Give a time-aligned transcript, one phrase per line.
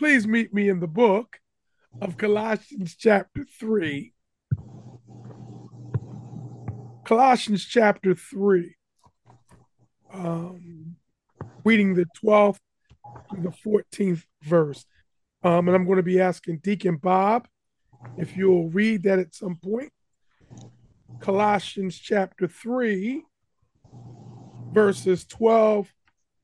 [0.00, 1.38] please meet me in the book
[2.00, 4.14] of Colossians chapter 3.
[7.04, 8.76] Colossians chapter 3.
[10.14, 10.96] Um,
[11.66, 12.56] reading the 12th
[13.34, 14.86] to the 14th verse.
[15.42, 17.46] Um, and I'm going to be asking Deacon Bob
[18.16, 19.92] if you'll read that at some point.
[21.20, 23.22] Colossians chapter 3,
[24.72, 25.92] verses 12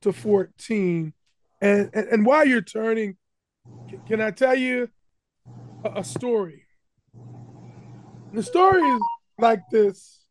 [0.03, 1.11] to 14.
[1.59, 3.17] And, and, and while you're turning,
[4.07, 4.89] can I tell you
[5.83, 6.63] a, a story?
[8.33, 9.01] The story is
[9.39, 10.25] like this.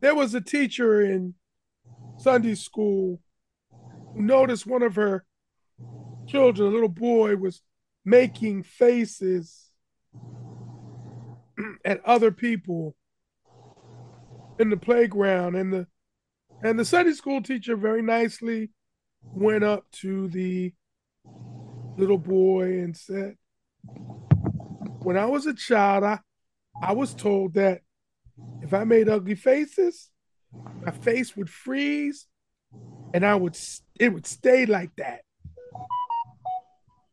[0.00, 1.34] There was a teacher in
[2.18, 3.20] Sunday school
[4.14, 5.24] who noticed one of her
[6.26, 7.62] children, a little boy, was
[8.04, 9.70] making faces
[11.84, 12.96] at other people
[14.58, 15.86] in the playground and the
[16.62, 18.70] and the Sunday school teacher very nicely
[19.22, 20.72] went up to the
[21.96, 23.36] little boy and said,
[25.02, 26.20] When I was a child, I,
[26.82, 27.80] I was told that
[28.62, 30.08] if I made ugly faces,
[30.84, 32.26] my face would freeze
[33.14, 33.56] and I would
[33.98, 35.20] it would stay like that.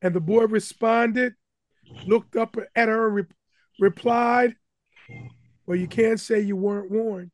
[0.01, 1.33] And the boy responded,
[2.05, 3.23] looked up at her re-
[3.79, 4.55] replied,
[5.65, 7.31] Well, you can't say you weren't warned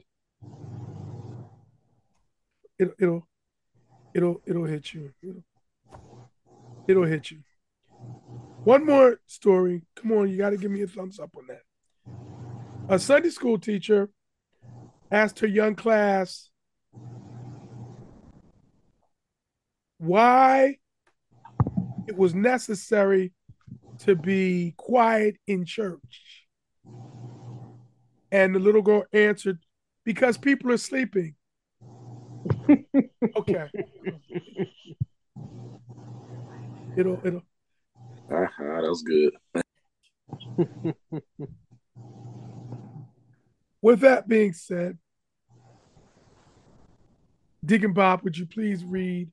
[2.78, 3.28] it, it'll
[4.14, 5.14] it'll it'll hit you.
[5.22, 5.44] It'll,
[6.88, 7.40] it'll hit you.
[8.64, 9.84] One more story.
[9.96, 11.62] Come on, you got to give me a thumbs up on that.
[12.90, 14.10] A Sunday school teacher
[15.12, 16.50] asked her young class
[19.98, 20.78] why
[22.08, 23.34] it was necessary
[24.00, 26.44] to be quiet in church.
[28.32, 29.60] And the little girl answered,
[30.04, 31.36] because people are sleeping
[33.38, 33.70] okay.
[36.98, 37.44] It'll it'll.
[38.32, 39.34] Uh-huh, that was good.
[43.82, 44.98] With that being said,
[47.64, 49.32] Deacon Bob, would you please read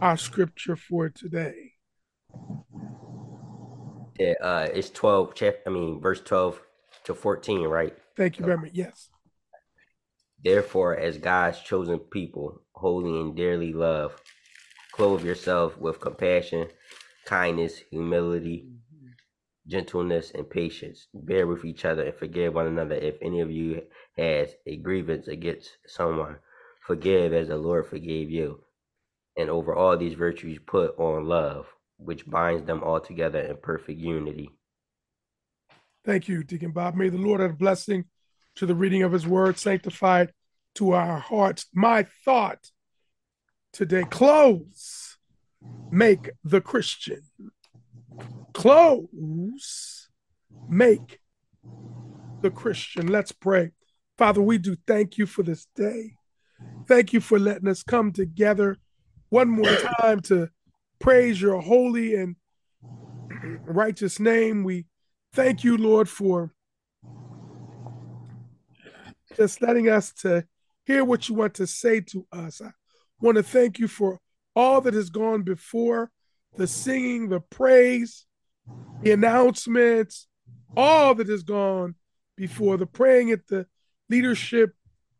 [0.00, 1.72] our scripture for today?
[4.18, 5.34] Yeah, uh, it's twelve.
[5.34, 6.60] Chapter, I mean, verse twelve
[7.04, 7.96] to fourteen, right?
[8.16, 8.70] Thank you very much.
[8.72, 9.10] Yes.
[10.42, 14.20] Therefore, as God's chosen people, holy and dearly loved,
[14.96, 16.68] clothe yourself with compassion,
[17.26, 18.66] kindness, humility,
[19.66, 21.08] gentleness, and patience.
[21.12, 23.82] Bear with each other and forgive one another if any of you
[24.16, 26.36] has a grievance against someone.
[26.80, 28.60] Forgive as the Lord forgave you.
[29.36, 31.66] And over all these virtues, put on love,
[31.98, 34.50] which binds them all together in perfect unity.
[36.06, 36.94] Thank you, Deacon Bob.
[36.94, 38.06] May the Lord add blessing
[38.54, 40.32] to the reading of his word, sanctified
[40.76, 41.66] to our hearts.
[41.74, 42.70] My thought
[43.76, 45.18] today clothes
[45.90, 47.20] make the Christian.
[48.54, 50.08] Clothes
[50.66, 51.20] make
[52.40, 53.08] the Christian.
[53.08, 53.72] Let's pray.
[54.16, 56.14] Father, we do thank you for this day.
[56.88, 58.78] Thank you for letting us come together
[59.28, 60.48] one more time to
[60.98, 62.36] praise your holy and
[63.66, 64.64] righteous name.
[64.64, 64.86] We
[65.34, 66.54] thank you, Lord, for
[69.36, 70.46] just letting us to
[70.86, 72.62] hear what you want to say to us.
[72.62, 72.70] I
[73.20, 74.20] want to thank you for
[74.54, 76.10] all that has gone before
[76.56, 78.24] the singing, the praise,
[79.02, 80.26] the announcements,
[80.76, 81.94] all that has gone
[82.36, 83.66] before the praying at the
[84.08, 84.74] leadership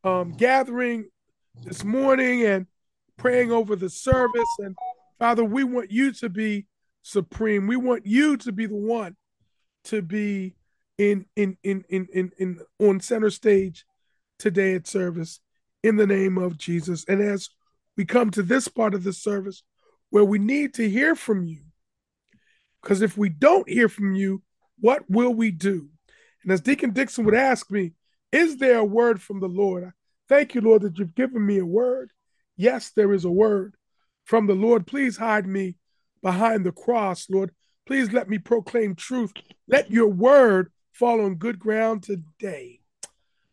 [0.05, 1.09] um, gathering
[1.63, 2.67] this morning and
[3.17, 4.49] praying over the service.
[4.59, 4.77] And
[5.19, 6.67] Father, we want you to be
[7.03, 7.67] supreme.
[7.67, 9.17] We want you to be the one
[9.85, 10.55] to be
[10.99, 13.85] in in in in in, in on center stage
[14.39, 15.41] today at service
[15.83, 17.05] in the name of Jesus.
[17.09, 17.49] And as
[17.97, 19.63] we come to this part of the service
[20.11, 21.63] where we need to hear from you,
[22.83, 24.43] because if we don't hear from you,
[24.79, 25.89] what will we do?
[26.43, 27.93] And as Deacon Dixon would ask me,
[28.31, 29.85] is there a word from the Lord?
[29.85, 29.91] I
[30.29, 32.11] thank you, Lord, that you've given me a word.
[32.57, 33.75] Yes, there is a word
[34.25, 34.87] from the Lord.
[34.87, 35.77] Please hide me
[36.23, 37.53] behind the cross, Lord.
[37.87, 39.33] Please let me proclaim truth.
[39.69, 42.81] Let your word fall on good ground today.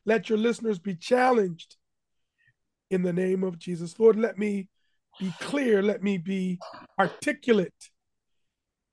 [0.06, 1.78] Let your listeners be challenged
[2.94, 4.00] in the name of Jesus.
[4.00, 4.70] Lord, let me
[5.20, 6.60] be clear, let me be
[7.00, 7.90] articulate,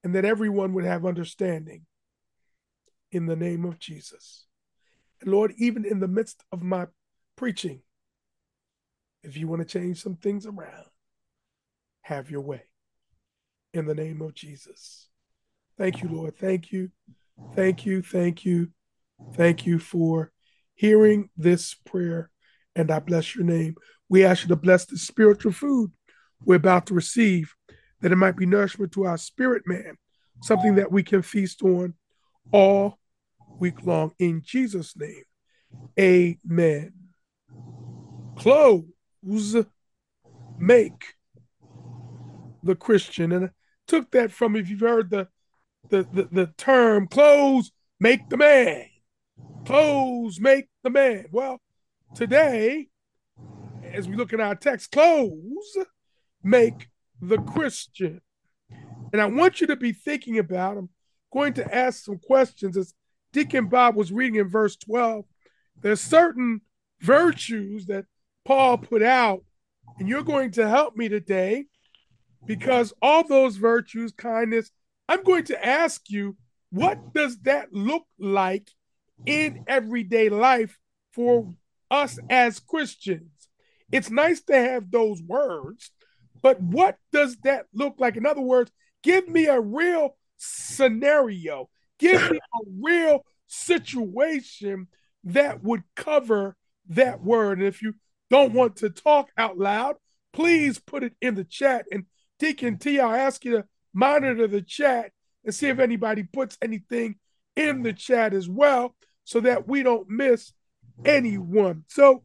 [0.03, 1.87] and that everyone would have understanding
[3.13, 4.47] in the name of Jesus.
[5.21, 6.87] And Lord, even in the midst of my
[7.37, 7.83] preaching,
[9.23, 10.87] if you want to change some things around,
[12.03, 12.63] have your way
[13.75, 15.09] in the name of Jesus.
[15.77, 16.37] Thank you, Lord.
[16.37, 16.91] Thank you.
[17.55, 18.01] Thank you.
[18.01, 18.69] Thank you.
[19.35, 20.33] Thank you for
[20.75, 22.31] hearing this prayer
[22.77, 23.77] and I bless your name.
[24.09, 25.93] We ask you to bless the spiritual food
[26.45, 27.55] we're about to receive.
[28.01, 29.97] that it might be nourishment to our spirit man,
[30.43, 31.95] something that we can feast on
[32.53, 32.99] all
[33.59, 34.13] week long.
[34.19, 35.25] In Jesus' name,
[35.99, 36.93] amen.
[38.37, 39.57] Clothes
[40.59, 41.15] make
[42.63, 43.33] the Christian.
[43.33, 43.51] And I
[43.87, 45.29] took that from, if you've heard the,
[45.91, 48.87] the, the, the term, clothes make the man.
[49.67, 51.27] Clothes make the man.
[51.31, 51.61] Well,
[52.15, 52.89] today,
[53.85, 55.77] as we look at our text, clothes
[56.43, 56.89] make
[57.21, 58.21] the Christian.
[59.13, 60.89] And I want you to be thinking about, I'm
[61.33, 62.95] going to ask some questions as
[63.33, 65.25] Deacon Bob was reading in verse 12.
[65.81, 66.61] There's certain
[67.01, 68.05] virtues that
[68.45, 69.45] Paul put out,
[69.99, 71.67] and you're going to help me today
[72.47, 74.71] because all those virtues, kindness,
[75.09, 76.37] I'm going to ask you,
[76.71, 78.71] what does that look like
[79.27, 80.79] in everyday life
[81.13, 81.53] for
[81.91, 83.31] us as Christians?
[83.91, 85.91] It's nice to have those words,
[86.43, 88.17] but what does that look like?
[88.17, 88.71] In other words,
[89.03, 94.87] give me a real scenario, give me a real situation
[95.25, 96.57] that would cover
[96.89, 97.59] that word.
[97.59, 97.95] And if you
[98.31, 99.97] don't want to talk out loud,
[100.33, 101.87] please put it in the chat.
[101.91, 102.05] And
[102.39, 105.11] Deacon T, I'll ask you to monitor the chat
[105.45, 107.17] and see if anybody puts anything
[107.57, 108.95] in the chat as well
[109.25, 110.53] so that we don't miss
[111.05, 111.85] anyone.
[111.89, 112.23] So,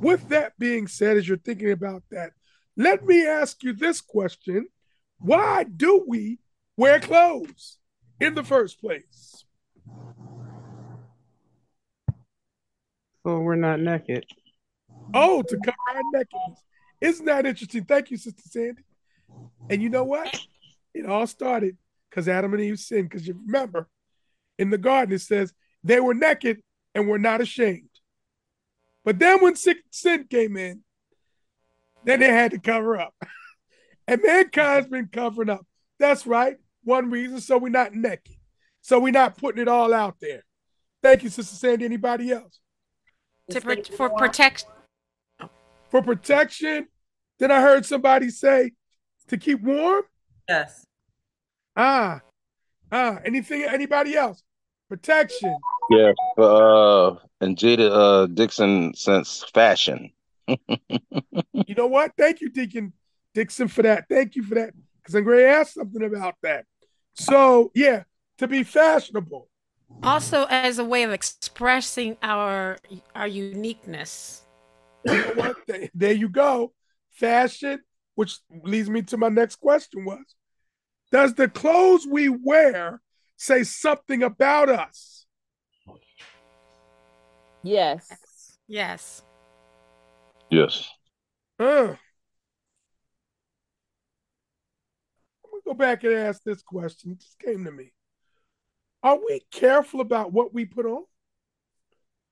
[0.00, 2.32] with that being said, as you're thinking about that,
[2.76, 4.68] let me ask you this question
[5.18, 6.38] Why do we
[6.76, 7.78] wear clothes
[8.20, 9.44] in the first place?
[13.24, 14.24] So we're not naked.
[15.12, 16.62] Oh, to cover our nakedness.
[17.00, 17.84] Isn't that interesting?
[17.84, 18.82] Thank you, Sister Sandy.
[19.68, 20.34] And you know what?
[20.94, 21.76] It all started
[22.08, 23.08] because Adam and Eve sinned.
[23.08, 23.88] Because you remember,
[24.58, 25.52] in the garden, it says
[25.84, 26.62] they were naked
[26.94, 27.90] and were not ashamed.
[29.04, 30.82] But then when sin came in,
[32.04, 33.14] then they had to cover up.
[34.08, 35.66] and mankind's been covering up.
[35.98, 36.56] That's right.
[36.84, 38.36] One reason, so we're not naked.
[38.80, 40.44] So we're not putting it all out there.
[41.02, 41.84] Thank you, Sister Sandy.
[41.84, 42.60] Anybody else?
[43.50, 44.68] To pro- for protection.
[45.90, 46.86] For protection.
[47.38, 48.72] Then I heard somebody say
[49.28, 50.02] to keep warm.
[50.48, 50.84] Yes.
[51.76, 52.20] Ah,
[52.90, 53.18] ah.
[53.24, 53.62] Anything?
[53.62, 54.42] Anybody else?
[54.88, 55.56] Protection.
[55.90, 56.12] Yeah.
[56.36, 60.10] Uh, and Jada uh, Dixon since fashion.
[60.46, 62.12] you know what?
[62.16, 62.92] Thank you, Deacon
[63.34, 64.06] Dixon, for that.
[64.08, 64.72] Thank you for that.
[64.96, 66.64] Because I'm going to ask something about that.
[67.14, 68.04] So, yeah,
[68.38, 69.48] to be fashionable.
[70.02, 72.78] Also, as a way of expressing our
[73.14, 74.42] our uniqueness.
[75.04, 75.56] You know what?
[75.94, 76.72] There you go.
[77.10, 77.80] Fashion,
[78.14, 80.36] which leads me to my next question was,
[81.10, 83.00] does the clothes we wear
[83.36, 85.17] say something about us?
[87.62, 88.08] Yes.
[88.66, 89.22] Yes.
[90.50, 90.88] Yes.
[91.58, 91.96] Uh, I'm
[95.50, 97.12] gonna go back and ask this question.
[97.12, 97.92] It just came to me.
[99.02, 101.04] Are we careful about what we put on?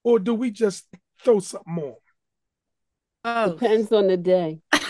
[0.05, 0.87] Or do we just
[1.23, 1.94] throw something on?
[3.25, 3.52] Oh.
[3.52, 4.61] Depends on the day.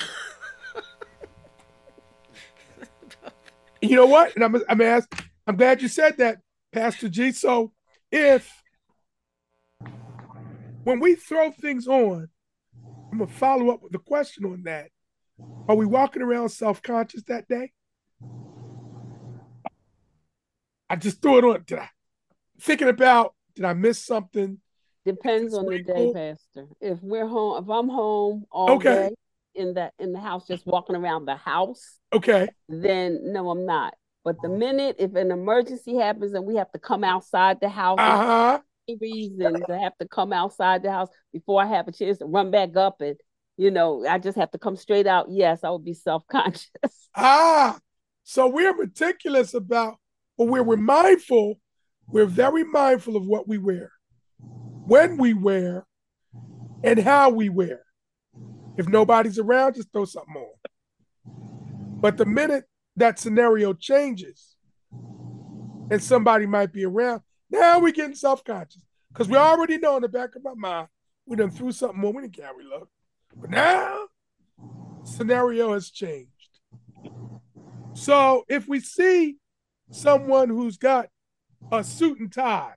[3.80, 4.34] you know what?
[4.34, 5.14] And I'm I'm asked,
[5.46, 6.38] I'm glad you said that,
[6.72, 7.32] Pastor G.
[7.32, 7.72] So
[8.12, 8.52] if
[10.86, 12.28] when we throw things on,
[13.10, 14.90] I'm gonna follow up with the question on that.
[15.68, 17.72] Are we walking around self-conscious that day?
[20.88, 21.64] I just threw it on.
[21.66, 21.88] Did I
[22.60, 24.60] thinking about did I miss something?
[25.04, 26.68] Depends on the day, Pastor.
[26.80, 29.08] If we're home, if I'm home all okay.
[29.08, 29.14] day
[29.56, 33.94] in the in the house, just walking around the house, okay, then no, I'm not.
[34.24, 37.98] But the minute if an emergency happens and we have to come outside the house,
[37.98, 38.60] uh-huh.
[39.00, 42.50] Reason to have to come outside the house before I have a chance to run
[42.50, 43.16] back up and
[43.56, 45.26] you know, I just have to come straight out.
[45.30, 46.68] Yes, I would be self-conscious.
[47.18, 47.78] Ah,
[48.24, 49.94] so we're meticulous about,
[50.36, 51.54] but we're, we're mindful.
[52.08, 53.90] We're very mindful of what we wear,
[54.84, 55.86] when we wear,
[56.84, 57.80] and how we wear.
[58.76, 62.00] If nobody's around, just throw something on.
[62.02, 62.64] But the minute
[62.96, 64.56] that scenario changes
[65.90, 68.82] and somebody might be around, now we're getting self-conscious.
[69.12, 70.88] Because we already know in the back of my mind,
[71.24, 72.88] we done threw something on, we didn't care we look.
[73.34, 74.06] But now
[75.04, 76.30] scenario has changed.
[77.94, 79.36] So if we see
[79.90, 81.08] someone who's got
[81.72, 82.74] a suit and tie,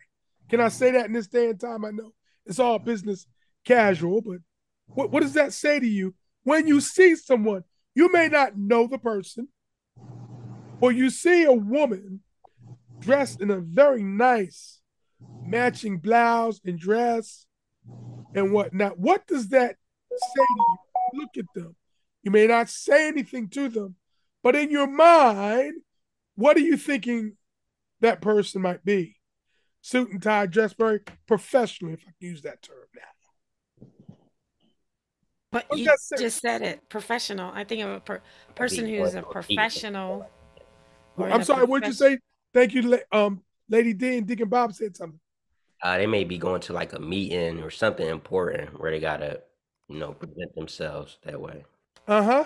[0.48, 1.84] can I say that in this day and time?
[1.84, 2.14] I know
[2.46, 3.28] it's all business
[3.66, 4.40] casual, but
[4.88, 7.64] what, what does that say to you when you see someone?
[7.96, 9.50] You may not know the person,
[10.80, 12.22] or you see a woman
[13.00, 14.79] dressed in a very nice
[15.46, 17.46] matching blouse and dress
[18.36, 19.00] and whatnot.
[19.00, 19.75] What does that
[20.12, 21.22] say to you?
[21.22, 21.75] Look at them.
[22.24, 23.96] You may not say anything to them,
[24.44, 25.82] But in your mind,
[26.36, 27.38] what are you thinking
[28.01, 29.18] that person might be?
[29.82, 33.88] Suit and tie, dress very professionally, if I can use that term now.
[35.51, 35.88] But What's you
[36.18, 36.88] just said it.
[36.89, 37.51] Professional.
[37.53, 38.22] I think of a per-
[38.56, 40.29] person who's a professional.
[41.18, 42.20] Oh, or I'm a sorry, what'd you say?
[42.53, 45.20] Thank you, um, Lady D and Deacon Bob said something.
[45.82, 49.41] Uh, they may be going to like a meeting or something important where they gotta,
[49.88, 51.63] you know, present themselves that way.
[52.08, 52.46] Uh huh.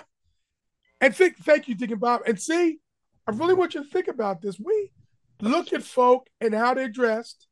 [1.00, 2.22] And think, thank you, Deacon Bob.
[2.26, 2.78] And see,
[3.26, 4.58] I really want you to think about this.
[4.58, 4.92] We
[5.40, 7.48] look at folk and how they're dressed.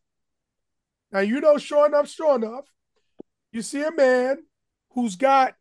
[1.10, 2.64] Now, you know, sure enough, sure enough,
[3.50, 4.38] you see a man
[4.92, 5.54] who's got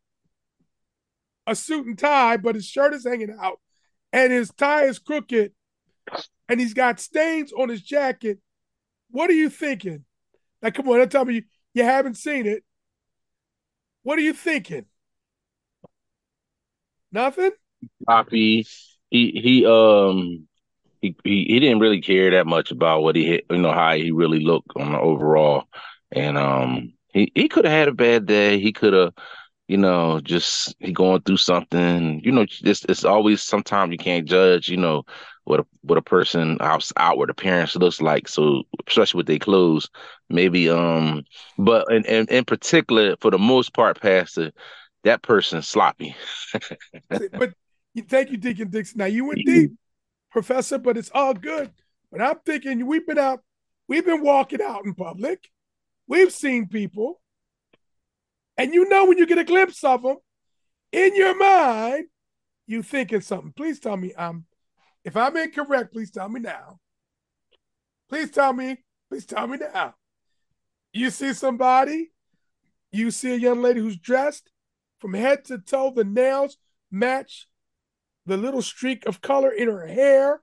[1.48, 3.60] a suit and tie, but his shirt is hanging out
[4.14, 5.52] and his tie is crooked
[6.52, 8.40] and he's got stains on his jacket.
[9.10, 10.04] What are you thinking?
[10.62, 11.44] Now, come on, don't tell me you,
[11.74, 12.66] you haven't seen it.
[14.04, 14.84] What are you thinking?
[17.10, 17.52] Nothing?
[18.06, 18.68] Poppy,
[19.10, 20.46] he he um
[21.02, 23.94] he, he he didn't really care that much about what he hit, you know, how
[23.96, 25.64] he really looked on the overall.
[26.12, 28.60] And um he, he could have had a bad day.
[28.60, 29.14] He could have,
[29.70, 32.22] you know, just he going through something.
[32.26, 35.04] You know, it's it's always sometimes you can't judge, you know,
[35.44, 38.28] what a what a person outward appearance looks like.
[38.28, 39.90] So especially with their clothes.
[40.30, 41.24] Maybe um
[41.58, 44.52] but in, in in particular for the most part, Pastor,
[45.04, 46.16] that person's sloppy.
[47.10, 47.54] but
[48.08, 49.00] thank you, Deacon Dixon.
[49.00, 49.72] Now you went deep,
[50.32, 51.72] Professor, but it's all good.
[52.12, 53.42] But I'm thinking we've been out,
[53.88, 55.50] we've been walking out in public,
[56.08, 57.22] we've seen people,
[58.58, 60.18] and you know when you get a glimpse of them,
[60.92, 62.08] in your mind,
[62.68, 63.54] you thinking something.
[63.54, 64.46] Please tell me I'm,
[65.04, 66.80] if I'm incorrect, please tell me now.
[68.10, 68.78] Please tell me,
[69.10, 69.96] please tell me now.
[70.94, 72.12] You see somebody,
[72.92, 74.52] you see a young lady who's dressed
[75.00, 76.58] from head to toe, the nails
[76.92, 77.48] match
[78.26, 80.42] the little streak of color in her hair.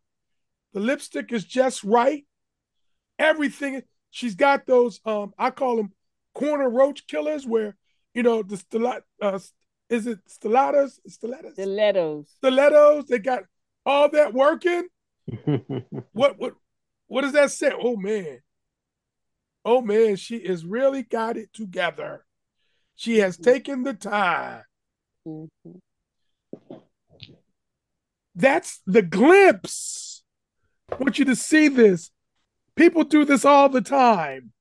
[0.73, 2.27] The lipstick is just right.
[3.19, 5.93] Everything she's got those um I call them
[6.35, 7.77] corner roach killers where
[8.15, 9.39] you know the stilat uh
[9.91, 12.29] is it stilettos stilettos Stilettos.
[12.37, 13.43] stilettos they got
[13.89, 14.87] all that working
[16.13, 16.55] what what
[17.07, 18.41] what does that say oh man
[19.65, 22.25] oh man she is really got it together
[22.99, 23.51] she has mm-hmm.
[23.51, 24.65] taken the time.
[28.35, 30.25] That's the glimpse.
[30.91, 32.11] I want you to see this.
[32.75, 34.53] People do this all the time.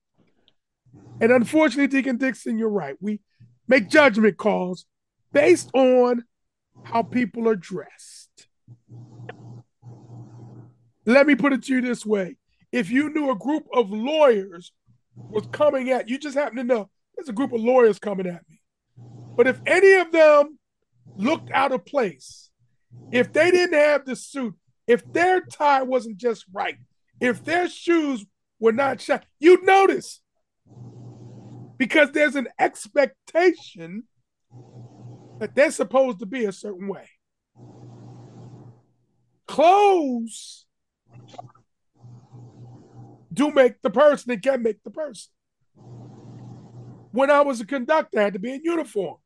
[1.20, 2.96] And unfortunately, Deacon Dixon, you're right.
[3.00, 3.22] We
[3.68, 4.86] make judgment calls
[5.34, 6.26] based on
[6.84, 8.17] how people are dressed.
[11.08, 12.36] Let me put it to you this way.
[12.74, 14.74] If you knew a group of lawyers
[15.16, 18.44] was coming at you, just happen to know there's a group of lawyers coming at
[18.50, 18.62] me.
[19.38, 20.60] But if any of them
[21.16, 22.50] looked out of place,
[23.10, 26.76] if they didn't have the suit, if their tie wasn't just right,
[27.22, 28.26] if their shoes
[28.60, 30.20] were not shot, you'd notice.
[31.78, 34.04] Because there's an expectation
[35.40, 37.08] that they're supposed to be a certain way.
[39.48, 40.67] Clothes
[43.38, 45.32] do make the person and can make the person.
[47.12, 49.18] When I was a conductor, I had to be in uniform.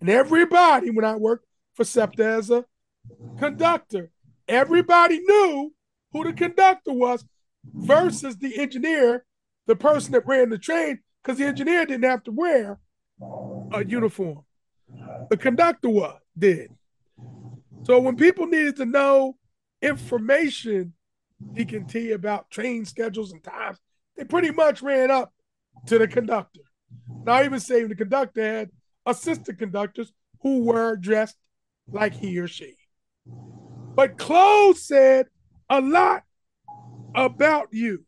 [0.00, 2.64] And everybody, when I worked for SEPTA as a
[3.38, 4.10] conductor.
[4.48, 5.72] Everybody knew
[6.12, 7.24] who the conductor was
[7.64, 9.24] versus the engineer,
[9.66, 12.78] the person that ran the train, because the engineer didn't have to wear
[13.72, 14.44] a uniform.
[15.30, 16.70] The conductor was, did.
[17.82, 19.36] So when people needed to know
[19.82, 20.94] information,
[21.52, 23.78] Deacon T, about train schedules and times,
[24.16, 25.32] they pretty much ran up
[25.86, 26.60] to the conductor.
[27.24, 28.70] Now, even saying the conductor had
[29.04, 31.36] assistant conductors who were dressed
[31.90, 32.74] like he or she.
[33.94, 35.26] But clothes said
[35.68, 36.22] a lot
[37.14, 38.04] about you.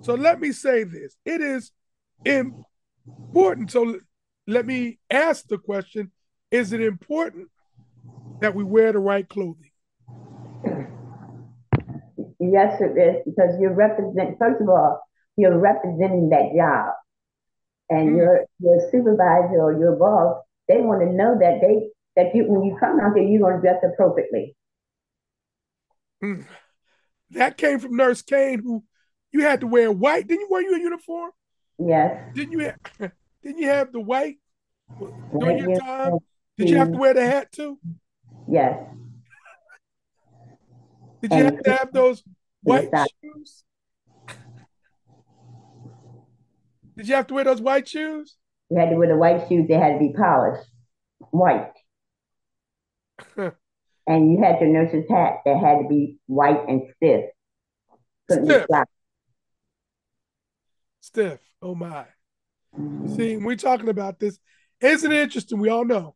[0.00, 1.72] So let me say this it is
[2.24, 3.70] important.
[3.70, 3.98] So
[4.46, 6.10] let me ask the question
[6.50, 7.48] Is it important
[8.40, 9.67] that we wear the right clothing?
[12.40, 14.38] Yes, it is because you're represent.
[14.38, 15.00] First of all,
[15.36, 16.94] you're representing that job,
[17.90, 18.16] and Mm.
[18.16, 20.42] your your supervisor or your boss.
[20.68, 23.56] They want to know that they that you when you come out there, you're going
[23.56, 24.56] to dress appropriately.
[26.22, 26.44] Mm.
[27.30, 28.84] That came from Nurse Kane, who
[29.32, 30.26] you had to wear white.
[30.26, 31.30] Didn't you wear your uniform?
[31.78, 32.34] Yes.
[32.34, 34.38] Didn't you have, didn't you have the white
[35.38, 36.18] during your time?
[36.56, 37.78] Did you have to wear the hat too?
[38.48, 38.78] Yes.
[41.20, 42.22] Did you have to have those
[42.62, 42.90] white
[43.22, 43.64] shoes?
[46.96, 48.36] Did you have to wear those white shoes?
[48.70, 49.66] You had to wear the white shoes.
[49.68, 50.68] They had to be polished,
[51.30, 51.72] white.
[53.36, 57.24] and you had your nurse's hat that had to be white and stiff.
[58.28, 58.66] Couldn't Stiff.
[61.00, 61.40] Stiff.
[61.62, 62.06] Oh my.
[62.76, 63.16] Mhm.
[63.16, 64.38] See, we're talking about this.
[64.80, 65.58] Isn't it interesting?
[65.58, 66.14] We all know.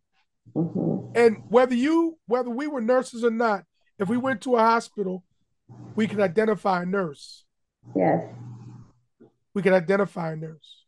[0.55, 1.17] Mhm.
[1.17, 3.65] And whether you, whether we were nurses or not,
[4.03, 5.25] if we went to a hospital,
[5.95, 7.45] we could identify a nurse.
[7.95, 8.23] Yes.
[9.55, 10.85] We can identify a nurse.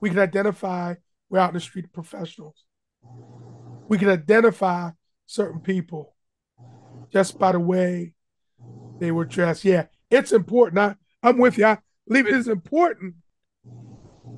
[0.00, 0.94] We can identify,
[1.30, 2.64] we're out in the street professionals.
[3.88, 4.90] We can identify
[5.26, 6.14] certain people
[7.12, 8.14] just by the way
[8.98, 9.64] they were dressed.
[9.64, 10.78] Yeah, it's important.
[10.78, 11.66] I, I'm with you.
[11.66, 13.14] I believe it is important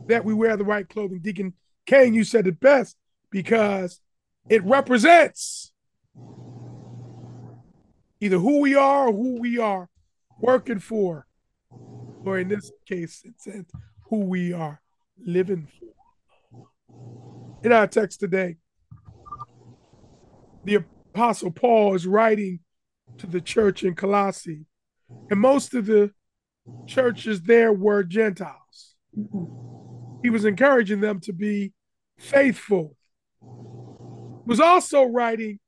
[0.06, 1.20] that we wear the right clothing.
[1.20, 1.54] Deacon
[1.86, 2.96] Kane, you said it best
[3.30, 4.00] because
[4.48, 5.63] it represents
[8.20, 9.88] either who we are or who we are
[10.38, 11.26] working for,
[12.24, 13.46] or in this case, it's
[14.08, 14.80] who we are
[15.24, 16.66] living for.
[17.62, 18.56] In our text today,
[20.64, 22.60] the Apostle Paul is writing
[23.18, 24.66] to the church in Colossae,
[25.30, 26.12] and most of the
[26.86, 28.94] churches there were Gentiles.
[30.22, 31.72] He was encouraging them to be
[32.18, 32.96] faithful.
[34.46, 35.60] Was also writing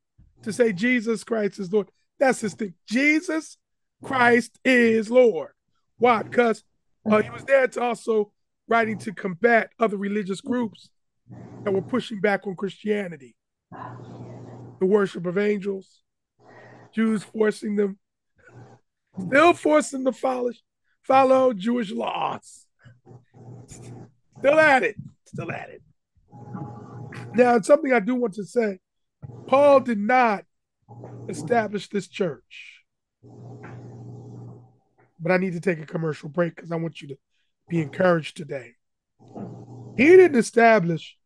[0.43, 1.89] to say Jesus Christ is Lord.
[2.19, 2.75] That's his thing.
[2.89, 3.59] Jesus
[4.03, 5.51] Christ is Lord.
[5.99, 6.23] Why?
[6.23, 6.63] Because
[7.11, 8.33] uh, he was there to also
[8.69, 10.91] writing to combat other religious groups
[11.65, 13.35] that were pushing back on Christianity,
[13.71, 16.03] the worship of angels,
[16.95, 17.99] Jews forcing them,
[19.27, 20.51] still forcing them to follow,
[21.03, 22.67] follow Jewish laws.
[24.39, 24.97] Still at it.
[25.27, 25.83] Still at it.
[27.35, 28.79] Now, something I do want to say
[29.47, 30.45] Paul did not
[31.29, 32.83] establish this church.
[35.21, 37.19] But I need to take a commercial break because I want you to
[37.69, 38.73] be encouraged today.
[39.97, 41.17] He didn't establish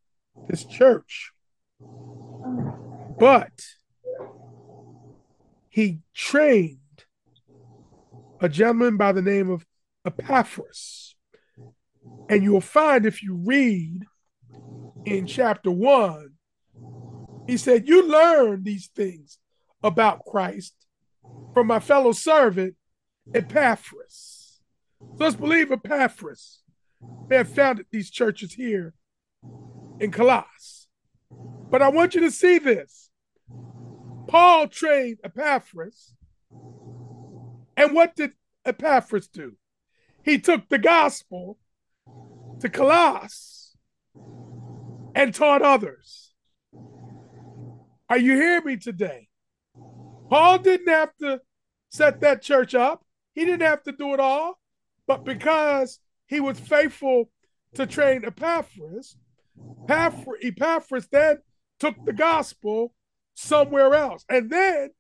[0.49, 1.33] this church,
[3.19, 3.51] but
[5.69, 6.79] he trained
[8.41, 9.67] a gentleman by the name of
[10.07, 11.15] Epaphras.
[12.29, 14.05] And you'll find if you read
[15.05, 16.35] in chapter one,
[17.47, 19.39] he said, You learn these things
[19.83, 20.75] about Christ
[21.55, 22.75] from my fellow servant,
[23.35, 24.61] Epaphras.
[25.01, 26.63] So let's believe Epaphras.
[27.29, 28.95] They have founded these churches here
[29.99, 30.89] in Colossus.
[31.71, 33.11] But I want you to see this.
[34.27, 36.15] Paul trained Epaphras.
[37.77, 38.33] And what did
[38.65, 39.55] Epaphras do?
[40.23, 41.59] He took the gospel
[42.61, 43.77] to Colossus
[45.15, 46.35] and taught others.
[48.11, 49.30] Are you hearing me today?
[50.31, 51.41] Paul didn't have to
[51.91, 53.05] set that church up.
[53.35, 54.61] He didn't have to do it all.
[55.07, 57.31] But because he was faithful
[57.75, 59.17] to train Epaphras,
[59.89, 61.39] Epaphras, then
[61.81, 62.95] took the gospel
[63.35, 64.25] somewhere else.
[64.29, 64.91] And then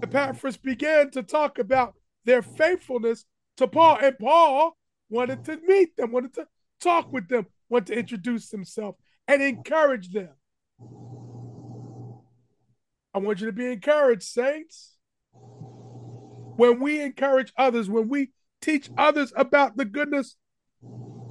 [0.00, 1.94] Epaphras began to talk about
[2.24, 3.24] their faithfulness
[3.56, 3.98] to Paul.
[4.00, 4.76] And Paul
[5.10, 6.46] wanted to meet them, wanted to
[6.80, 8.94] talk with them, wanted to introduce himself
[9.26, 10.30] and encourage them.
[13.14, 14.96] I want you to be encouraged, saints.
[16.56, 20.36] When we encourage others, when we teach others about the goodness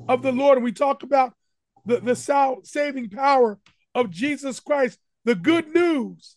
[0.08, 1.34] of the Lord, and we talk about
[1.86, 3.60] the, the sal- saving power
[3.96, 6.36] of Jesus Christ, the good news.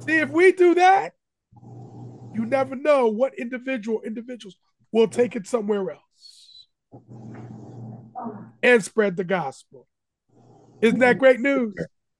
[0.00, 1.12] See, if we do that,
[2.34, 4.56] you never know what individual individuals
[4.92, 6.66] will take it somewhere else
[8.62, 9.86] and spread the gospel.
[10.80, 11.74] Isn't that great news?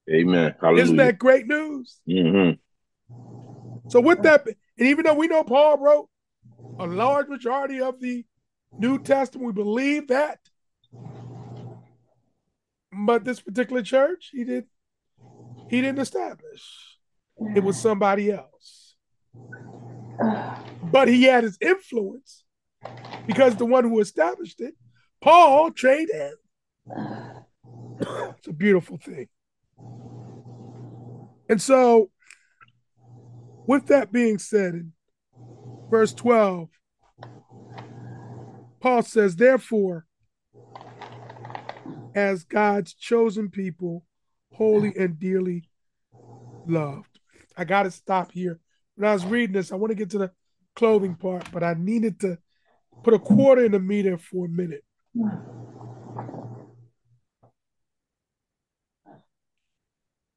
[0.09, 0.55] Amen.
[0.59, 0.83] Hallelujah.
[0.83, 1.99] Isn't that great news?
[2.07, 2.59] Mhm.
[3.87, 6.09] So with that, and even though we know Paul wrote
[6.79, 8.25] a large majority of the
[8.79, 10.39] New Testament, we believe that.
[12.91, 14.65] But this particular church, he did
[15.67, 16.97] he didn't establish.
[17.55, 18.95] It was somebody else.
[20.83, 22.43] But he had his influence
[23.25, 24.75] because the one who established it,
[25.21, 26.33] Paul trained him.
[27.99, 29.29] It's a beautiful thing.
[31.51, 32.09] And so,
[33.67, 34.93] with that being said, in
[35.89, 36.69] verse 12,
[38.79, 40.05] Paul says, Therefore,
[42.15, 44.05] as God's chosen people,
[44.53, 45.69] holy and dearly
[46.65, 47.19] loved.
[47.57, 48.61] I got to stop here.
[48.95, 50.31] When I was reading this, I want to get to the
[50.77, 52.37] clothing part, but I needed to
[53.03, 54.85] put a quarter in the meter for a minute.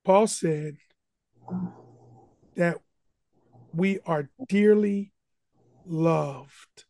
[0.04, 0.76] Paul said
[2.56, 2.78] that
[3.72, 5.12] we are dearly
[5.86, 6.84] loved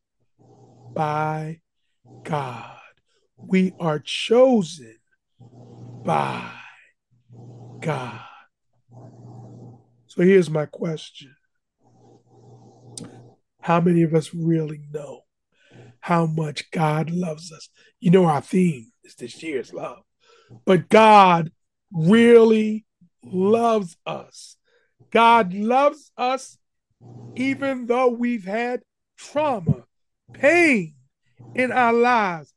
[0.93, 1.61] by
[2.23, 2.79] God.
[3.37, 4.97] We are chosen
[6.05, 6.51] by
[7.81, 8.21] God.
[10.07, 11.35] So here's my question
[13.61, 15.23] How many of us really know
[16.01, 17.69] how much God loves us?
[17.99, 20.03] You know, our theme is this year's love,
[20.65, 21.51] but God
[21.93, 22.85] really
[23.27, 24.57] loves us.
[25.11, 26.59] God loves us
[27.37, 28.83] even though we've had
[29.17, 29.85] trauma,
[30.33, 30.95] pain
[31.55, 32.53] in our lives.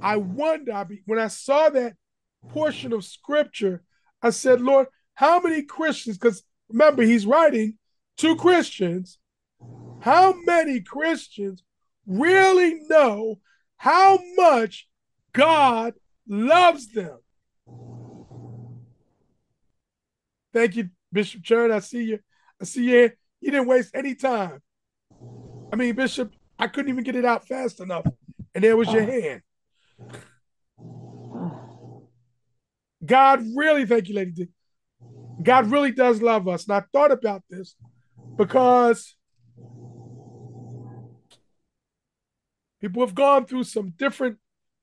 [0.00, 1.94] I wonder, when I saw that
[2.48, 3.82] portion of scripture,
[4.22, 7.78] I said, Lord, how many Christians, because remember, he's writing
[8.18, 9.18] to Christians,
[10.00, 11.62] how many Christians
[12.06, 13.40] really know
[13.76, 14.88] how much
[15.32, 15.94] God
[16.28, 17.18] loves them?
[20.52, 21.72] Thank you, Bishop Churn.
[21.72, 22.18] I see you.
[22.60, 23.10] I see you.
[23.40, 24.60] You didn't waste any time.
[25.72, 28.06] I mean, Bishop, I couldn't even get it out fast enough.
[28.54, 29.06] And there was your ah.
[29.06, 29.42] hand.
[33.04, 34.48] God really, thank you, Lady D.
[35.42, 36.66] God really does love us.
[36.66, 37.76] And I thought about this
[38.36, 39.14] because
[42.80, 44.38] people have gone through some different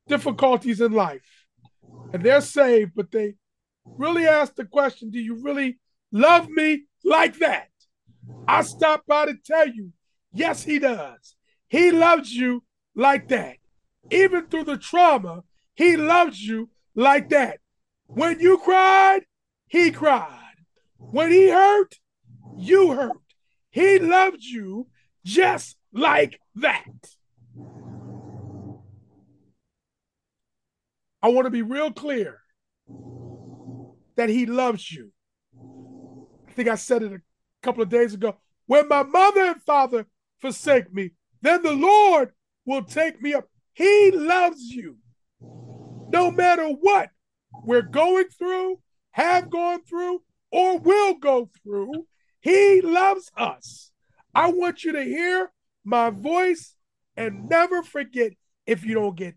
[0.08, 1.46] difficulties in life
[2.14, 3.36] and they're saved, but they
[3.86, 5.80] really ask the question Do you really
[6.12, 7.70] love me like that?
[8.48, 9.92] I stopped by to tell you,
[10.34, 11.36] yes, he does.
[11.68, 12.64] He loves you
[12.96, 13.58] like that.
[14.12, 15.44] Even through the trauma,
[15.76, 17.60] he loves you like that.
[18.08, 19.22] When you cried,
[19.68, 20.56] he cried.
[20.98, 21.96] When he hurt,
[22.58, 23.18] you hurt.
[23.72, 24.88] He loved you
[25.24, 26.86] just like that.
[31.22, 32.40] I want to be real clear
[34.16, 35.12] that he loves you.
[36.48, 37.22] I think I said it a
[37.62, 38.38] couple of days ago.
[38.66, 40.08] When my mother and father
[40.40, 42.32] forsake me, then the Lord
[42.66, 43.48] will take me up.
[43.74, 44.98] He loves you.
[46.10, 47.10] No matter what
[47.64, 48.80] we're going through,
[49.12, 52.08] have gone through, or will go through,
[52.42, 53.92] He loves us.
[54.34, 55.52] I want you to hear
[55.84, 56.76] my voice
[57.16, 58.34] and never forget
[58.66, 59.36] if you don't get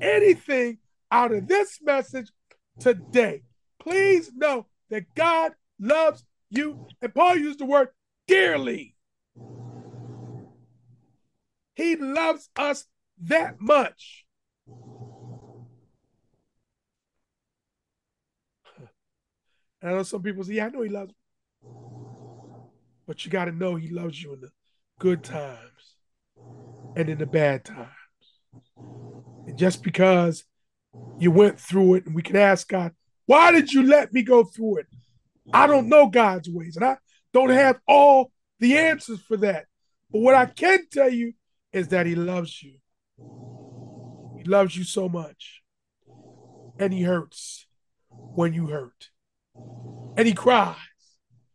[0.00, 0.78] anything
[1.10, 2.30] out of this message
[2.78, 3.42] today.
[3.84, 6.86] Please know that God loves you.
[7.02, 7.88] And Paul used the word
[8.26, 8.96] dearly.
[11.74, 12.86] He loves us
[13.22, 14.24] that much.
[19.82, 21.16] And I know some people say, Yeah, I know he loves me.
[23.06, 24.48] But you got to know he loves you in the
[24.98, 25.96] good times
[26.96, 27.90] and in the bad times.
[29.46, 30.44] And just because
[31.18, 32.92] you went through it, and we can ask God,
[33.26, 34.86] why did you let me go through it?
[35.52, 36.96] I don't know God's ways, and I
[37.32, 39.66] don't have all the answers for that.
[40.10, 41.34] But what I can tell you
[41.72, 42.78] is that He loves you.
[44.38, 45.62] He loves you so much.
[46.78, 47.66] And He hurts
[48.10, 49.10] when you hurt.
[50.16, 50.76] And He cries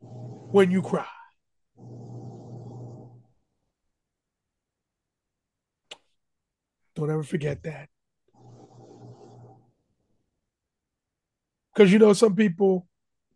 [0.01, 1.05] when you cry.
[6.95, 7.89] Don't ever forget that.
[11.79, 12.85] Because you know, some people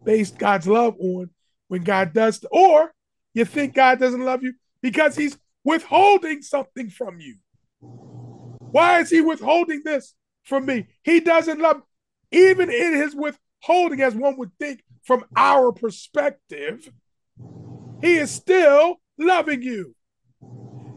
[0.04, 1.30] base God's love on
[1.70, 2.94] when God does, or
[3.34, 7.38] you think God doesn't love you because he's withholding something from you.
[7.80, 10.88] Why is he withholding this from me?
[11.04, 11.84] He doesn't love,
[12.34, 16.92] even in his withholding, as one would think from our perspective,
[18.02, 19.96] he is still loving you.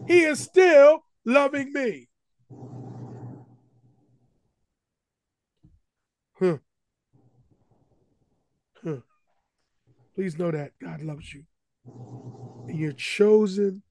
[0.08, 2.08] He is still loving me.
[6.40, 6.56] Huh.
[10.16, 11.44] Please know that God loves you.
[12.66, 13.82] And you're chosen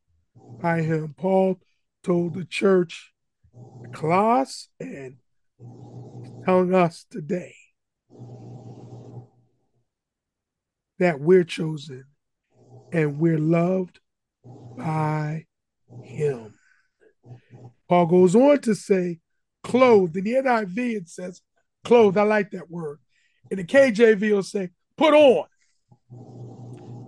[0.59, 1.13] by Him.
[1.15, 1.59] Paul
[2.03, 3.13] told the church,
[3.93, 5.17] class, and
[6.43, 7.53] telling us today
[10.97, 12.05] that we're chosen
[12.91, 13.99] and we're loved
[14.75, 15.45] by
[16.03, 16.55] Him.
[17.88, 19.19] Paul goes on to say,
[19.63, 20.17] clothed.
[20.17, 21.43] In the NIV, it says
[21.83, 22.17] clothed.
[22.17, 22.97] I like that word.
[23.51, 25.45] In the KJV, it'll say put on.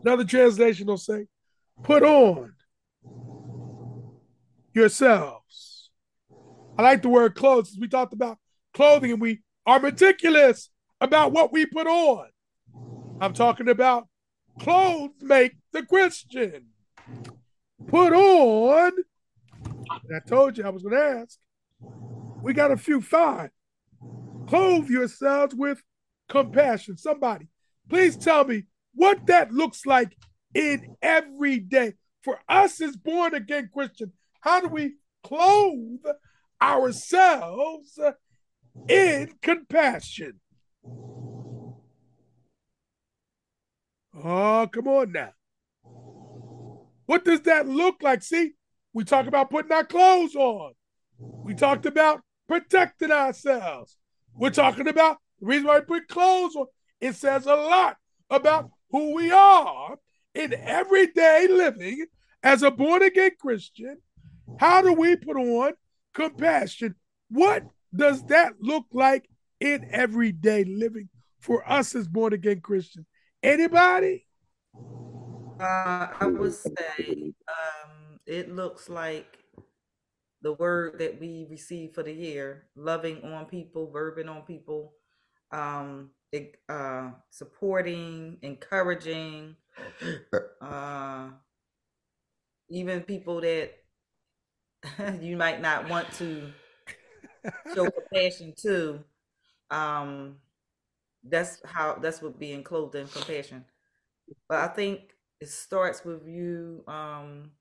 [0.03, 1.27] Another translation will say,
[1.83, 2.53] put on
[4.73, 5.89] yourselves.
[6.77, 7.75] I like the word clothes.
[7.79, 8.37] We talked about
[8.73, 10.69] clothing and we are meticulous
[11.01, 12.27] about what we put on.
[13.19, 14.07] I'm talking about
[14.59, 16.67] clothes make the Christian.
[17.87, 18.91] Put on,
[19.89, 21.39] I told you I was going to ask.
[22.41, 23.49] We got a few five.
[24.47, 25.81] Clothe yourselves with
[26.29, 26.97] compassion.
[26.97, 27.47] Somebody,
[27.89, 28.63] please tell me
[28.97, 30.17] what that looks like
[30.53, 31.93] in every day.
[32.23, 36.03] For us as born again Christian, how do we clothe
[36.61, 37.97] ourselves
[38.89, 40.39] in compassion?
[44.23, 45.31] Oh, come on now.
[47.05, 48.23] What does that look like?
[48.23, 48.53] See,
[48.93, 50.73] we talk about putting our clothes on.
[51.19, 53.95] We talked about protecting ourselves.
[54.35, 56.65] We're talking about the reason why we put clothes on.
[56.99, 57.97] It says a lot
[58.29, 59.97] about who we are
[60.33, 62.05] in everyday living
[62.43, 63.97] as a born again Christian.
[64.59, 65.73] How do we put on
[66.13, 66.95] compassion?
[67.29, 67.63] What
[67.95, 73.05] does that look like in everyday living for us as born again Christians?
[73.43, 74.25] Anybody?
[75.59, 79.39] Uh, I would say um, it looks like
[80.41, 84.93] the word that we receive for the year loving on people, verbing on people,
[85.51, 86.11] um,
[86.69, 89.55] uh, supporting, encouraging,
[90.61, 91.29] uh,
[92.69, 93.71] even people that
[95.21, 96.51] you might not want to
[97.73, 99.03] show compassion to.
[99.71, 100.37] Um,
[101.23, 103.65] that's how that's what being clothed in compassion.
[104.49, 105.01] But I think
[105.41, 107.51] it starts with you um,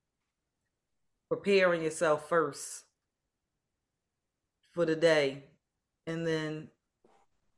[1.29, 2.85] preparing yourself first
[4.73, 5.45] for the day,
[6.07, 6.69] and then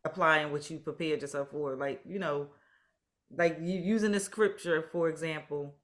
[0.04, 1.76] applying what you prepared yourself for.
[1.76, 2.48] Like you know,
[3.36, 5.74] like you using the scripture for example.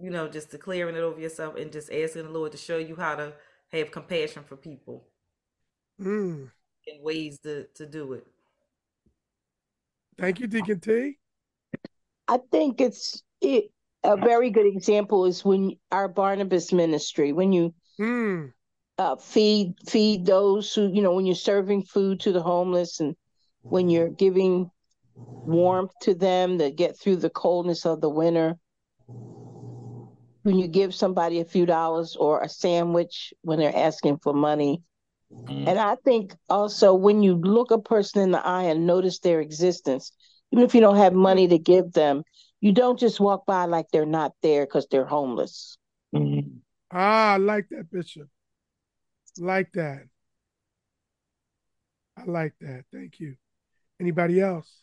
[0.00, 2.94] You know, just declaring it over yourself and just asking the Lord to show you
[2.94, 3.32] how to
[3.72, 5.08] have compassion for people.
[6.00, 6.50] Mm.
[6.86, 8.26] And ways to to do it.
[10.18, 11.18] Thank you, Deacon T.
[12.26, 13.70] I think it's it,
[14.04, 18.52] a very good example is when our Barnabas ministry, when you mm.
[18.98, 23.14] Uh, feed feed those who you know when you're serving food to the homeless and
[23.68, 24.70] when you're giving
[25.44, 28.56] warmth to them to get through the coldness of the winter.
[30.42, 34.82] When you give somebody a few dollars or a sandwich when they're asking for money.
[35.48, 35.68] Mm.
[35.68, 39.40] and i think also when you look a person in the eye and notice their
[39.40, 40.12] existence
[40.52, 42.22] even if you don't have money to give them
[42.60, 45.78] you don't just walk by like they're not there because they're homeless.
[46.14, 46.60] Mm.
[46.92, 48.28] ah i like that bishop
[49.40, 50.02] like that.
[52.16, 52.84] I like that.
[52.92, 53.36] Thank you.
[54.00, 54.82] Anybody else?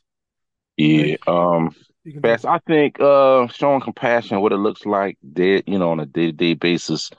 [0.78, 1.16] Yeah.
[1.28, 1.76] Um
[2.22, 6.06] Fast, I think uh showing compassion, what it looks like dead, you know, on a
[6.06, 7.10] day to day basis,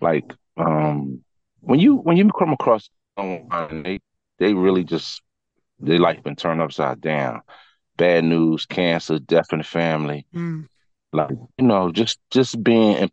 [0.00, 1.22] like um
[1.60, 3.98] when you when you come across someone they
[4.38, 5.22] they really just
[5.80, 7.40] their life been turned upside down.
[7.96, 10.24] Bad news, cancer, death in the family.
[10.32, 10.68] Mm.
[11.12, 13.08] Like, you know, just just being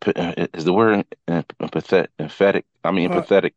[0.54, 3.52] is the word empathetic, empathetic I mean uh, empathetic.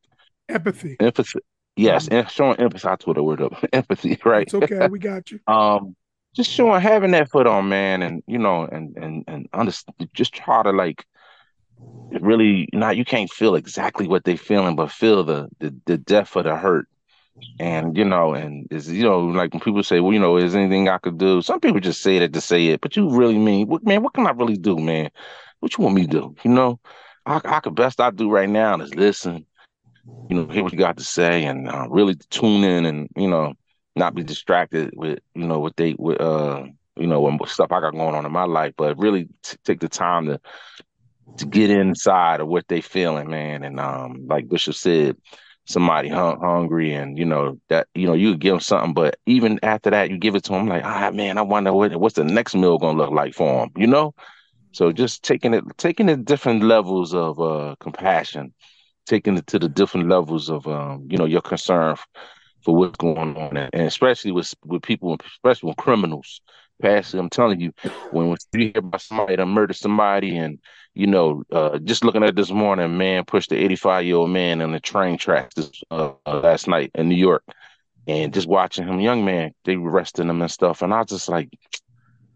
[0.49, 0.97] Empathy.
[0.99, 1.39] Empathy.
[1.75, 2.15] Yes, mm-hmm.
[2.15, 2.87] and showing empathy.
[2.87, 3.53] I put a word up.
[3.73, 4.43] empathy, right?
[4.43, 4.87] It's okay.
[4.87, 5.39] We got you.
[5.47, 5.95] um,
[6.35, 10.09] just showing having that foot on, man, and you know, and and and understand.
[10.13, 11.05] Just try to like
[12.19, 12.97] really not.
[12.97, 16.55] You can't feel exactly what they're feeling, but feel the the the depth of the
[16.55, 16.87] hurt.
[17.59, 20.55] And you know, and is you know, like when people say, "Well, you know, is
[20.55, 23.37] anything I could do?" Some people just say that to say it, but you really
[23.37, 24.03] mean, what, man?
[24.03, 25.09] What can I really do, man?
[25.61, 26.35] What you want me to do?
[26.43, 26.79] You know,
[27.25, 29.45] I, I could best I do right now is listen,
[30.29, 33.27] you know, hear what you got to say and uh, really tune in and, you
[33.27, 33.53] know,
[33.95, 36.63] not be distracted with, you know, what they, with, uh,
[36.95, 39.89] you know, stuff I got going on in my life, but really t- take the
[39.89, 40.39] time to,
[41.37, 43.63] to get inside of what they feeling, man.
[43.63, 45.17] And, um, like Bishop said,
[45.65, 49.59] somebody hung, hungry and, you know, that, you know, you give them something, but even
[49.63, 52.23] after that, you give it to them like, ah, man, I wonder what, what's the
[52.23, 54.13] next meal going to look like for them, you know?
[54.71, 58.53] So just taking it, taking it different levels of, uh, compassion
[59.09, 61.95] taking it to the different levels of um, you know your concern
[62.63, 66.41] for what's going on, and especially with with people, especially with criminals.
[66.81, 67.73] Pastor, I'm telling you,
[68.11, 70.59] when you hear about somebody that murdered somebody, and
[70.93, 74.61] you know, uh, just looking at this morning, man pushed the 85 year old man
[74.61, 77.43] on the train tracks this, uh, last night in New York,
[78.07, 81.27] and just watching him, young man, they arresting him and stuff, and I was just
[81.27, 81.49] like,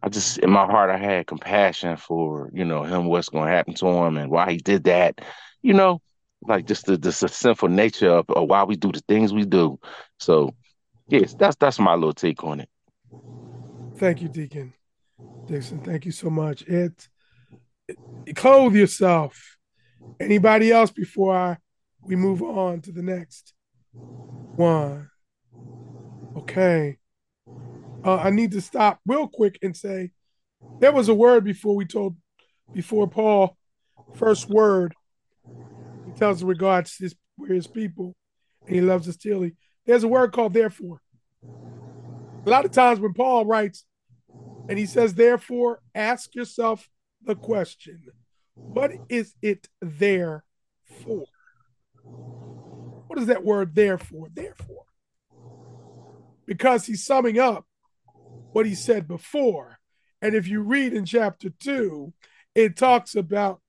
[0.01, 3.51] I just in my heart, I had compassion for you know him, what's going to
[3.51, 5.21] happen to him, and why he did that,
[5.61, 6.01] you know
[6.47, 9.79] like just the, the sinful nature of, of why we do the things we do.
[10.19, 10.53] So,
[11.07, 12.69] yes, that's that's my little take on it.
[13.97, 14.73] Thank you, Deacon
[15.47, 15.79] Dixon.
[15.79, 16.61] Thank you so much.
[16.63, 17.07] It,
[18.25, 19.57] it clothe yourself.
[20.19, 21.57] Anybody else before I
[22.05, 23.53] we move on to the next
[24.55, 25.09] one?
[26.35, 26.97] Okay.
[28.03, 30.11] Uh, I need to stop real quick and say
[30.79, 32.17] there was a word before we told
[32.73, 33.57] before Paul
[34.13, 34.93] first word
[36.17, 37.15] tells in regards his,
[37.47, 38.15] his people,
[38.65, 39.55] and he loves us dearly.
[39.85, 41.01] There's a word called therefore.
[42.45, 43.85] A lot of times when Paul writes
[44.69, 46.89] and he says, therefore, ask yourself
[47.25, 48.01] the question
[48.55, 50.43] what is it there
[51.03, 51.25] for?
[52.03, 54.27] What is that word there for?
[54.31, 54.85] Therefore.
[56.45, 57.65] Because he's summing up
[58.51, 59.79] what he said before.
[60.21, 62.13] And if you read in chapter two,
[62.55, 63.61] it talks about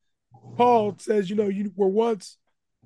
[0.56, 2.38] Paul says, you know, you were once,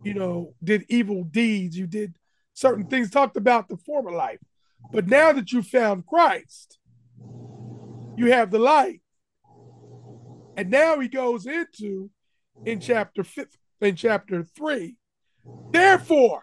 [0.02, 2.16] you know, did evil deeds, you did
[2.54, 4.38] certain things, talked about the former life.
[4.92, 6.78] But now that you found Christ,
[8.16, 9.02] you have the light.
[10.56, 12.10] And now he goes into
[12.64, 14.96] in chapter fifth, in chapter three.
[15.70, 16.42] Therefore,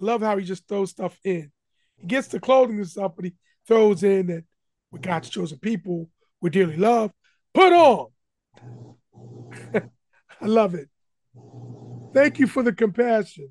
[0.00, 1.50] I love how he just throws stuff in.
[1.98, 3.34] He gets the clothing and stuff, but he
[3.66, 4.44] throws in that
[4.90, 6.08] we're God's chosen people,
[6.40, 7.12] we're dearly loved.
[7.58, 8.06] Put on.
[10.40, 10.88] I love it.
[12.14, 13.48] Thank you for the compassion.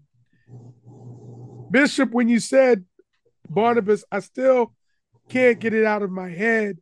[1.70, 2.86] Bishop, when you said
[3.50, 4.74] Barnabas, I still
[5.28, 6.78] can't get it out of my head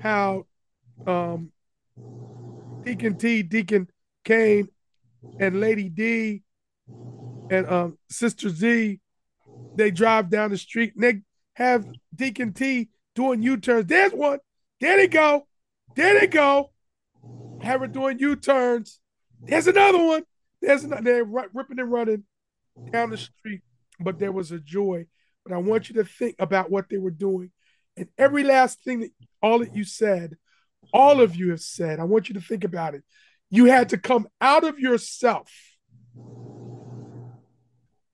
[0.00, 0.46] how
[1.06, 1.52] um,
[2.82, 3.88] Deacon T, Deacon
[4.24, 4.68] Kane,
[5.38, 6.42] and Lady D
[7.52, 8.98] and um, Sister Z,
[9.76, 11.20] they drive down the street and they
[11.52, 13.86] have Deacon T doing U-turns.
[13.86, 14.40] There's one.
[14.80, 15.46] There they go.
[15.94, 16.70] There they go.
[17.62, 19.00] Have her doing U-turns.
[19.42, 20.24] There's another one.
[20.60, 21.02] There's another.
[21.02, 22.24] They're ripping and running
[22.90, 23.62] down the street.
[24.00, 25.06] But there was a joy.
[25.44, 27.50] But I want you to think about what they were doing.
[27.96, 29.10] And every last thing that
[29.42, 30.36] all that you said,
[30.92, 33.04] all of you have said, I want you to think about it.
[33.50, 35.50] You had to come out of yourself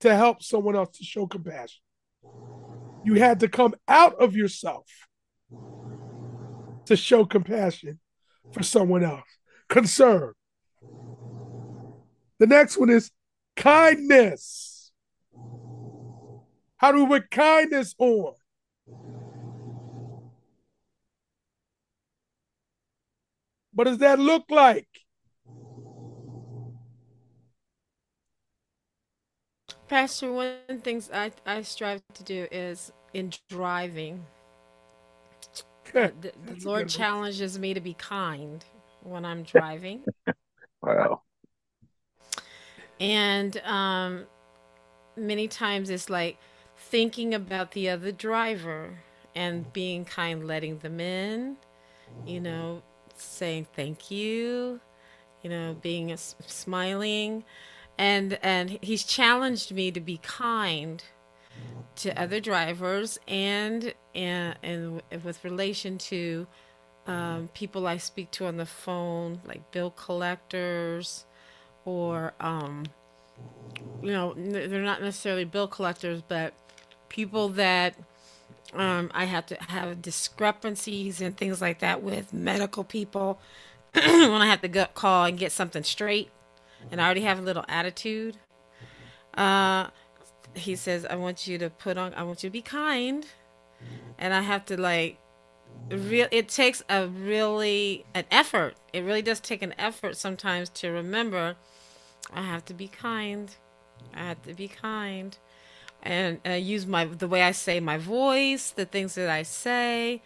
[0.01, 1.81] to help someone else to show compassion.
[3.03, 4.85] You had to come out of yourself
[6.91, 7.99] to show compassion
[8.51, 9.23] for someone else.
[9.69, 10.33] Concern.
[12.37, 13.11] The next one is
[13.55, 14.91] kindness.
[16.75, 18.33] How do we put kindness on?
[23.73, 24.87] What does that look like?
[29.87, 34.25] Pastor, one of the things I, I strive to do is in driving,
[36.21, 38.63] the, the Lord challenges me to be kind
[39.03, 40.03] when I'm driving.
[40.81, 41.21] wow.
[42.99, 44.25] And um,
[45.15, 46.37] many times it's like
[46.77, 48.99] thinking about the other driver
[49.35, 51.57] and being kind, letting them in,
[52.25, 52.81] you know,
[53.15, 54.79] saying thank you,
[55.41, 57.43] you know, being a, smiling,
[57.97, 61.03] and and he's challenged me to be kind
[61.97, 66.47] to other drivers and and, and with relation to
[67.07, 71.25] um, people I speak to on the phone, like bill collectors,
[71.85, 72.85] or um,
[74.01, 76.53] you know, they're not necessarily bill collectors, but
[77.09, 77.95] people that
[78.73, 83.39] um, I have to have discrepancies and things like that with medical people
[83.93, 86.29] when I have to go call and get something straight,
[86.91, 88.37] and I already have a little attitude.
[89.33, 89.87] Uh,
[90.53, 92.13] he says, "I want you to put on.
[92.13, 93.25] I want you to be kind,"
[94.17, 95.17] and I have to like.
[95.89, 98.75] Real, it takes a really an effort.
[98.93, 101.55] It really does take an effort sometimes to remember.
[102.33, 103.53] I have to be kind.
[104.13, 105.37] I have to be kind
[106.03, 110.21] and uh, use my the way I say my voice, the things that I say,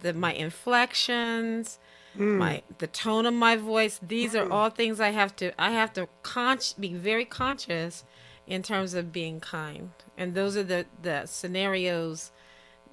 [0.00, 1.78] the my inflections,
[2.16, 2.38] mm.
[2.38, 4.00] my the tone of my voice.
[4.02, 4.46] These mm.
[4.46, 8.04] are all things I have to I have to con- be very conscious
[8.48, 9.90] in terms of being kind.
[10.16, 12.32] And those are the the scenarios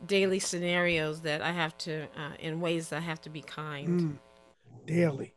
[0.06, 4.02] daily scenarios that I have to uh, in ways that I have to be kind.
[4.02, 4.18] Mm.
[4.86, 5.34] Daily.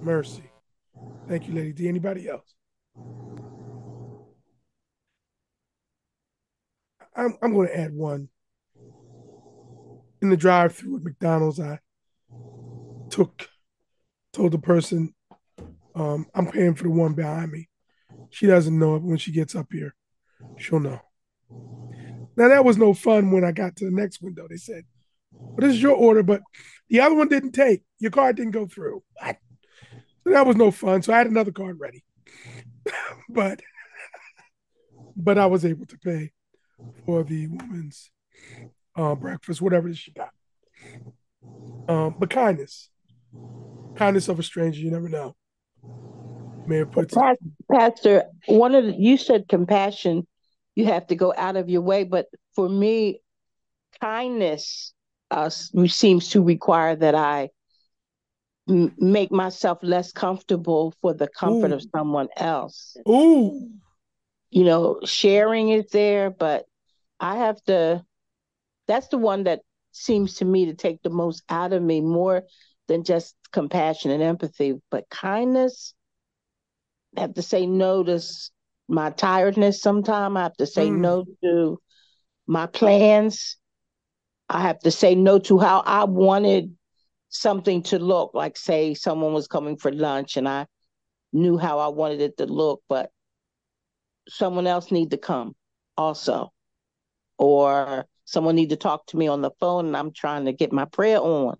[0.00, 0.50] Mercy.
[1.28, 1.88] Thank you, Lady D.
[1.88, 2.54] Anybody else?
[7.14, 8.28] I'm I'm going to add one.
[10.22, 11.80] In the drive-through at McDonald's, I
[13.10, 13.48] took
[14.32, 15.14] told the person,
[15.94, 17.68] um, "I'm paying for the one behind me."
[18.32, 19.94] She doesn't know it when she gets up here.
[20.56, 21.00] She'll know.
[22.34, 24.46] Now that was no fun when I got to the next window.
[24.48, 24.84] They said,
[25.30, 26.40] well, this is your order, but
[26.88, 27.82] the other one didn't take.
[27.98, 29.02] Your card didn't go through.
[29.20, 29.36] What?
[30.24, 31.02] So that was no fun.
[31.02, 32.04] So I had another card ready.
[33.28, 33.60] but
[35.16, 36.32] but I was able to pay
[37.04, 38.10] for the woman's
[38.96, 40.30] uh, breakfast, whatever it is she got.
[41.86, 42.88] Um, but kindness,
[43.96, 45.36] kindness of a stranger, you never know.
[46.66, 47.12] May have put
[47.70, 50.26] Pastor, one of the, you said compassion,
[50.74, 53.20] you have to go out of your way, but for me,
[54.00, 54.92] kindness
[55.30, 57.50] uh, seems to require that I
[58.68, 61.74] m- make myself less comfortable for the comfort Ooh.
[61.74, 62.96] of someone else.
[63.08, 63.70] Ooh.
[64.50, 66.66] You know, sharing is there, but
[67.18, 68.04] I have to,
[68.86, 69.60] that's the one that
[69.92, 72.44] seems to me to take the most out of me more
[72.88, 75.94] than just compassion and empathy, but kindness.
[77.16, 78.20] Have to say no to
[78.88, 80.36] my tiredness sometime.
[80.36, 80.98] I have to say mm.
[80.98, 81.80] no to
[82.46, 83.56] my plans.
[84.48, 86.74] I have to say no to how I wanted
[87.28, 90.66] something to look like say someone was coming for lunch and I
[91.32, 93.10] knew how I wanted it to look, but
[94.28, 95.54] someone else need to come
[95.96, 96.52] also.
[97.38, 100.72] Or someone need to talk to me on the phone and I'm trying to get
[100.72, 101.56] my prayer on.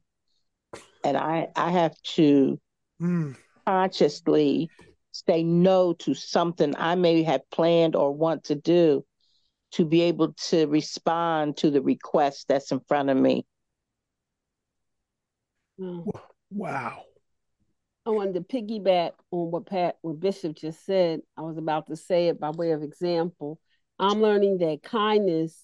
[1.05, 2.61] And I I have to
[3.01, 3.35] Mm.
[3.67, 4.71] consciously
[5.13, 9.05] say no to something I may have planned or want to do
[9.73, 13.47] to be able to respond to the request that's in front of me.
[15.81, 16.11] Mm.
[16.51, 17.03] Wow.
[18.05, 21.21] I wanted to piggyback on what Pat, what Bishop just said.
[21.37, 23.61] I was about to say it by way of example.
[23.99, 25.57] I'm learning that kindness,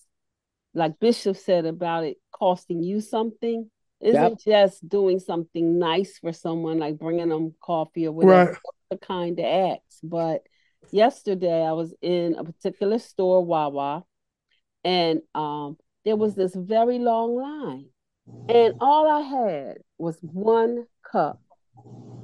[0.73, 3.69] like Bishop said about it costing you something,
[4.01, 8.53] isn't just doing something nice for someone, like bringing them coffee or whatever.
[8.53, 8.59] Right.
[8.91, 10.01] The kind of acts.
[10.03, 10.43] But
[10.91, 14.05] yesterday, I was in a particular store, Wawa,
[14.84, 17.86] and um, there was this very long line,
[18.49, 21.41] and all I had was one cup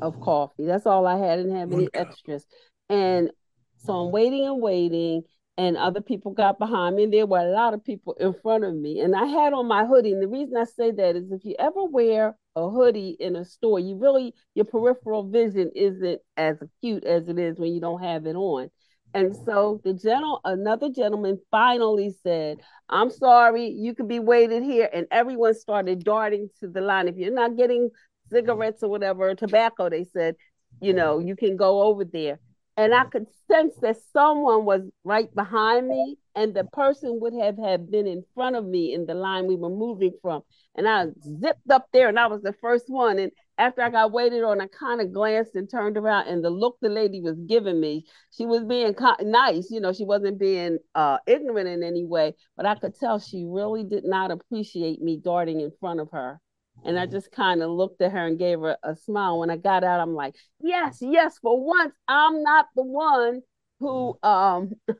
[0.00, 0.64] of coffee.
[0.64, 1.30] That's all I had.
[1.30, 2.46] I didn't have any extras.
[2.88, 3.30] And
[3.78, 5.22] so I'm waiting and waiting,
[5.57, 7.05] and other people got behind me.
[7.05, 9.00] And there were a lot of people in front of me.
[9.00, 10.12] And I had on my hoodie.
[10.12, 13.44] And the reason I say that is if you ever wear a hoodie in a
[13.44, 18.02] store, you really your peripheral vision isn't as acute as it is when you don't
[18.02, 18.70] have it on.
[19.14, 24.90] And so the gentle another gentleman finally said, I'm sorry, you could be waited here.
[24.92, 27.07] And everyone started darting to the line.
[27.07, 27.90] If you're not getting
[28.30, 30.34] cigarettes or whatever, tobacco, they said,
[30.80, 32.40] you know, you can go over there.
[32.77, 37.57] And I could sense that someone was right behind me, and the person would have
[37.57, 40.43] had been in front of me in the line we were moving from.
[40.75, 41.07] And I
[41.41, 43.20] zipped up there, and I was the first one.
[43.20, 46.51] And after I got waited on, I kind of glanced and turned around, and the
[46.51, 49.70] look the lady was giving me, she was being nice.
[49.70, 53.45] You know, she wasn't being uh, ignorant in any way, but I could tell she
[53.47, 56.41] really did not appreciate me darting in front of her.
[56.85, 57.12] And I mm-hmm.
[57.12, 59.39] just kind of looked at her and gave her a smile.
[59.39, 63.43] When I got out, I'm like, yes, yes, for once, I'm not the one
[63.80, 64.26] who mm-hmm.
[64.26, 64.72] um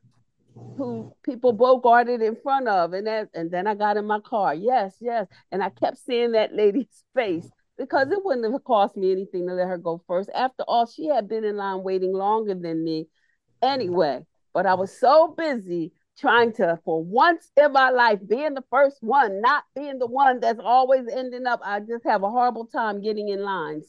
[0.76, 2.93] who people bogarted in front of.
[2.93, 4.55] And that and then I got in my car.
[4.55, 5.26] Yes, yes.
[5.53, 9.55] And I kept seeing that lady's face because it wouldn't have cost me anything to
[9.55, 10.30] let her go first.
[10.35, 13.68] After all, she had been in line waiting longer than me mm-hmm.
[13.68, 14.24] anyway.
[14.53, 18.98] But I was so busy trying to, for once in my life, being the first
[19.00, 21.60] one, not being the one that's always ending up.
[21.64, 23.84] I just have a horrible time getting in lines,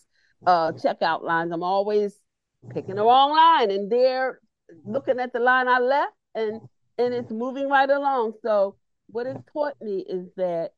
[0.45, 1.51] uh, checkout lines.
[1.51, 2.19] I'm always
[2.73, 4.39] picking the wrong line, and they're
[4.85, 6.61] looking at the line I left, and
[6.97, 8.33] and it's moving right along.
[8.41, 8.75] So
[9.07, 10.71] what it taught me is that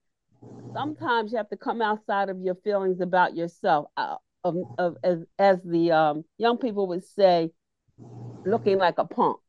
[0.74, 3.88] sometimes you have to come outside of your feelings about yourself.
[3.96, 7.52] Uh, of, of as as the um, young people would say,
[8.46, 9.40] looking like a punk.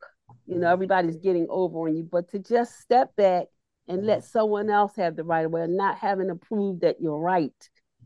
[0.48, 3.48] You know, everybody's getting over on you, but to just step back
[3.86, 7.00] and let someone else have the right of way, and not having to prove that
[7.00, 7.52] you're right.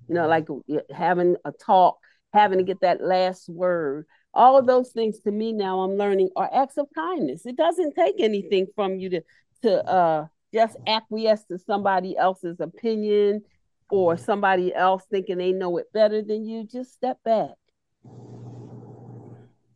[0.09, 0.49] You know, like
[0.93, 1.99] having a talk,
[2.33, 4.07] having to get that last word.
[4.35, 7.47] All of those things to me now I'm learning are acts of kindness.
[7.47, 9.23] It doesn't take anything from you to
[9.63, 13.43] to uh just acquiesce to somebody else's opinion
[13.89, 16.67] or somebody else thinking they know it better than you.
[16.67, 17.51] Just step back.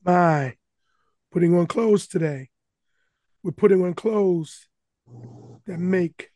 [0.04, 0.56] My,
[1.32, 2.48] putting on clothes today.
[3.46, 4.66] We're putting on clothes
[5.68, 6.32] that make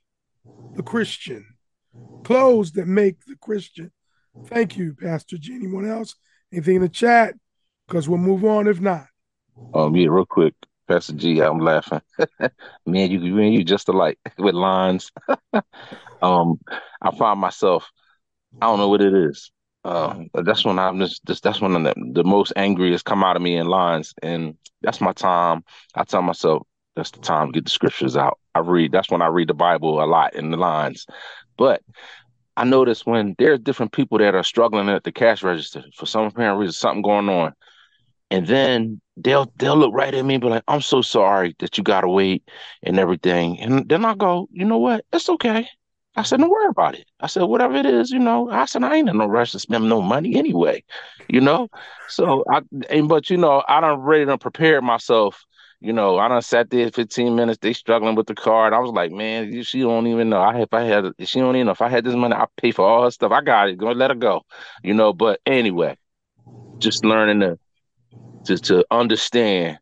[0.77, 1.45] the Christian,
[2.23, 3.91] clothes that make the Christian.
[4.47, 5.57] Thank you, Pastor G.
[5.57, 6.15] Anyone else?
[6.53, 7.35] Anything in the chat?
[7.89, 9.07] Because we'll move on if not.
[9.75, 10.55] Um, yeah, real quick,
[10.87, 12.01] Pastor G, I'm laughing.
[12.87, 15.11] man, you, man, you just alike with lines.
[16.23, 16.61] um,
[17.03, 17.91] I find myself,
[18.61, 19.51] I don't know what it is.
[19.85, 23.43] Uh, that's when I'm just, just that's when the, the most angriest come out of
[23.43, 25.65] me in lines, and that's my time.
[25.97, 26.69] I tell myself
[27.01, 28.39] that's the time to get the scriptures out.
[28.55, 28.93] I read.
[28.93, 31.07] That's when I read the Bible a lot in the lines,
[31.57, 31.83] but
[32.57, 36.27] I notice when there's different people that are struggling at the cash register for some
[36.27, 37.55] apparent reason, something going on,
[38.31, 41.79] and then they'll they'll look right at me and be like, "I'm so sorry that
[41.79, 42.45] you gotta wait
[42.83, 45.05] and everything," and then I go, "You know what?
[45.13, 45.67] It's okay."
[46.17, 48.85] I said, "Don't worry about it." I said, "Whatever it is, you know." I said,
[48.85, 50.85] "I ain't in no rush to spend no money anyway,"
[51.29, 51.69] you know.
[52.09, 55.45] So I, and but you know, I don't ready to prepare myself.
[55.81, 57.59] You know, I done sat there 15 minutes.
[57.61, 58.75] They struggling with the card.
[58.75, 60.41] I was like, man, she don't even know.
[60.41, 62.71] I if I had, she don't even know if I had this money, I pay
[62.71, 63.33] for all her stuff.
[63.33, 63.79] I got it.
[63.79, 64.43] Go let her go.
[64.83, 65.15] You know.
[65.15, 65.97] But anyway,
[66.81, 67.59] just learning to
[68.45, 69.79] to to understand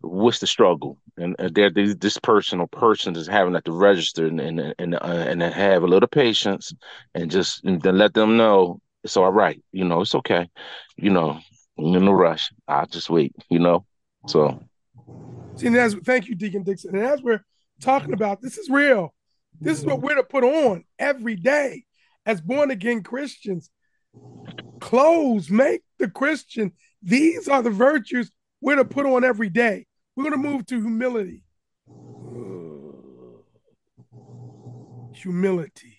[0.00, 4.26] what's the struggle, and, and there this person or person is having at the register,
[4.26, 6.72] and and and, uh, and have a little patience,
[7.14, 9.62] and just and then let them know it's all right.
[9.72, 10.48] You know, it's okay.
[10.96, 11.38] You know,
[11.78, 12.50] I'm in no rush.
[12.66, 13.34] I'll just wait.
[13.50, 13.84] You know,
[14.28, 14.62] so.
[15.56, 16.96] See, and as thank you, Deacon Dixon.
[16.96, 17.44] And as we're
[17.80, 19.14] talking about, this is real.
[19.60, 21.84] This is what we're to put on every day
[22.26, 23.70] as born again Christians.
[24.80, 26.72] Clothes make the Christian.
[27.02, 29.86] These are the virtues we're to put on every day.
[30.16, 31.44] We're going to move to humility.
[35.14, 35.98] Humility.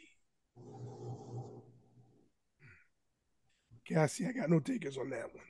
[3.87, 5.45] Cassie, I got no takers on that one.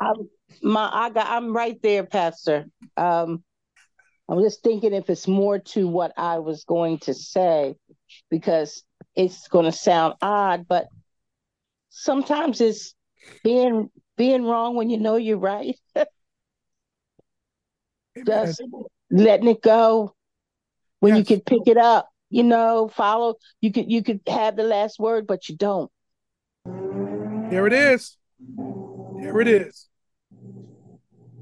[0.00, 0.28] I'm
[0.62, 2.66] my I got I'm right there, Pastor.
[2.96, 3.42] Um
[4.28, 7.74] I'm just thinking if it's more to what I was going to say,
[8.30, 8.84] because
[9.16, 10.86] it's gonna sound odd, but
[11.90, 12.94] sometimes it's
[13.42, 15.76] being being wrong when you know you're right.
[18.26, 18.62] just
[19.10, 20.14] letting it go
[21.00, 21.24] when you Yes.
[21.24, 25.26] can pick it up, you know, follow you could you could have the last word,
[25.26, 25.90] but you don't.
[27.50, 28.16] There it is.
[29.20, 29.86] There it is.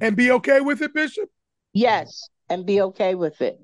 [0.01, 1.31] And be okay with it, Bishop?
[1.73, 3.59] Yes, and be okay with it.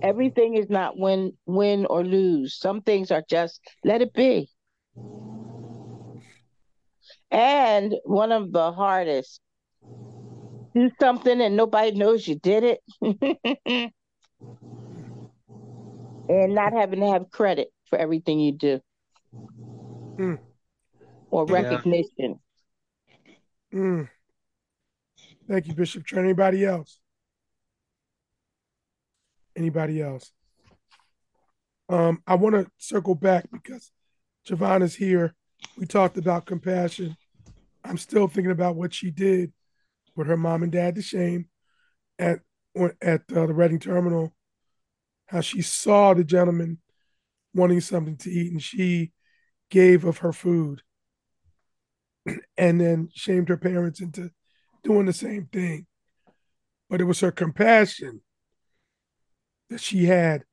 [0.00, 2.58] Everything is not win win or lose.
[2.58, 4.48] Some things are just let it be.
[7.30, 9.40] And one of the hardest,
[10.74, 12.80] do something and nobody knows you did it.
[16.28, 18.80] and not having to have credit for everything you do.
[20.18, 20.38] Mm.
[21.30, 21.52] Or Yeah.
[21.52, 22.40] recognition.
[23.72, 24.08] Mm.
[25.48, 26.24] Thank you, Bishop Trent.
[26.24, 27.00] Anybody else?
[29.56, 30.32] Anybody else?
[31.88, 33.90] Um, I want to circle back because
[34.46, 35.34] Javon is here.
[35.76, 37.16] We talked about compassion.
[37.84, 39.52] I'm still thinking about what she did
[40.14, 41.48] with her mom and dad to shame
[42.18, 42.40] at
[43.00, 44.34] at uh, the Reading terminal.
[45.26, 46.78] How she saw the gentleman
[47.54, 49.12] wanting something to eat and she
[49.70, 50.82] gave of her food
[52.56, 54.30] and then shamed her parents into
[54.82, 55.86] doing the same thing.
[56.90, 58.22] But it was her compassion
[59.68, 60.44] that she had,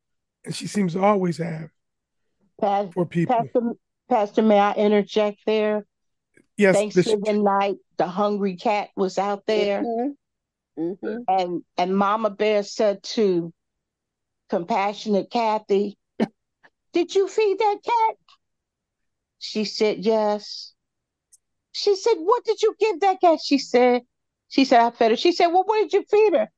[0.43, 1.69] and she seems to always have
[2.59, 3.36] Pas- for people.
[3.36, 3.61] Pastor,
[4.09, 5.86] Pastor, may I interject there?
[6.57, 7.05] Yes, Bishop.
[7.05, 9.84] Thanksgiving night, the hungry cat was out there,
[10.78, 11.23] Mhm.
[11.28, 13.53] and and Mama Bear said to
[14.49, 15.97] compassionate Kathy,
[16.93, 18.17] "Did you feed that cat?"
[19.39, 20.73] She said, "Yes."
[21.76, 24.03] She said, "What did you give that cat?" She said,
[24.47, 26.49] "She said I fed her." She said, "Well, what did you feed her?"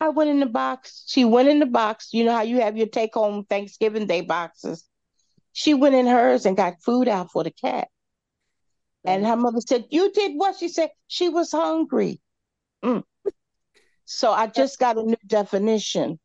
[0.00, 1.04] I went in the box.
[1.06, 2.08] She went in the box.
[2.14, 4.88] You know how you have your take home Thanksgiving Day boxes.
[5.52, 7.88] She went in hers and got food out for the cat.
[9.04, 10.56] And her mother said, You did what?
[10.56, 12.22] She said, She was hungry.
[12.82, 13.04] Mm.
[14.06, 16.18] So I just got a new definition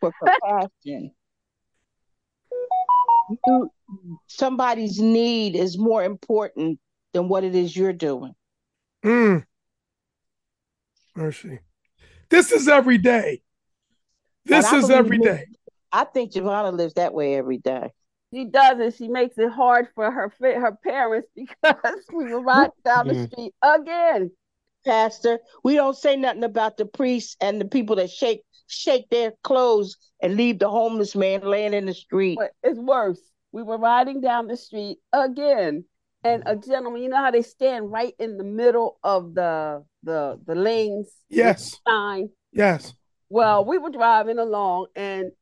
[0.00, 1.12] for compassion.
[4.28, 6.80] Somebody's need is more important
[7.12, 8.34] than what it is you're doing.
[9.04, 9.44] Mm.
[11.16, 11.60] Mercy.
[12.28, 13.42] This is every day.
[14.44, 15.44] This is believe every me- day.
[15.92, 17.90] I think Giovanna lives that way every day.
[18.32, 22.72] She does and She makes it hard for her her parents because we were riding
[22.84, 23.32] down the Mhm.
[23.32, 24.30] street again.
[24.84, 29.32] Pastor, we don't say nothing about the priests and the people that shake shake their
[29.42, 32.36] clothes and leave the homeless man laying in the street.
[32.38, 33.20] But it's worse.
[33.50, 35.84] We were riding down the street again,
[36.24, 37.02] and a gentleman.
[37.02, 41.06] You know how they stand right in the middle of the the the lanes.
[41.06, 41.76] with Yes.
[41.86, 42.30] Sign.
[42.52, 42.94] Yes.
[43.30, 45.32] Well, we were driving along, and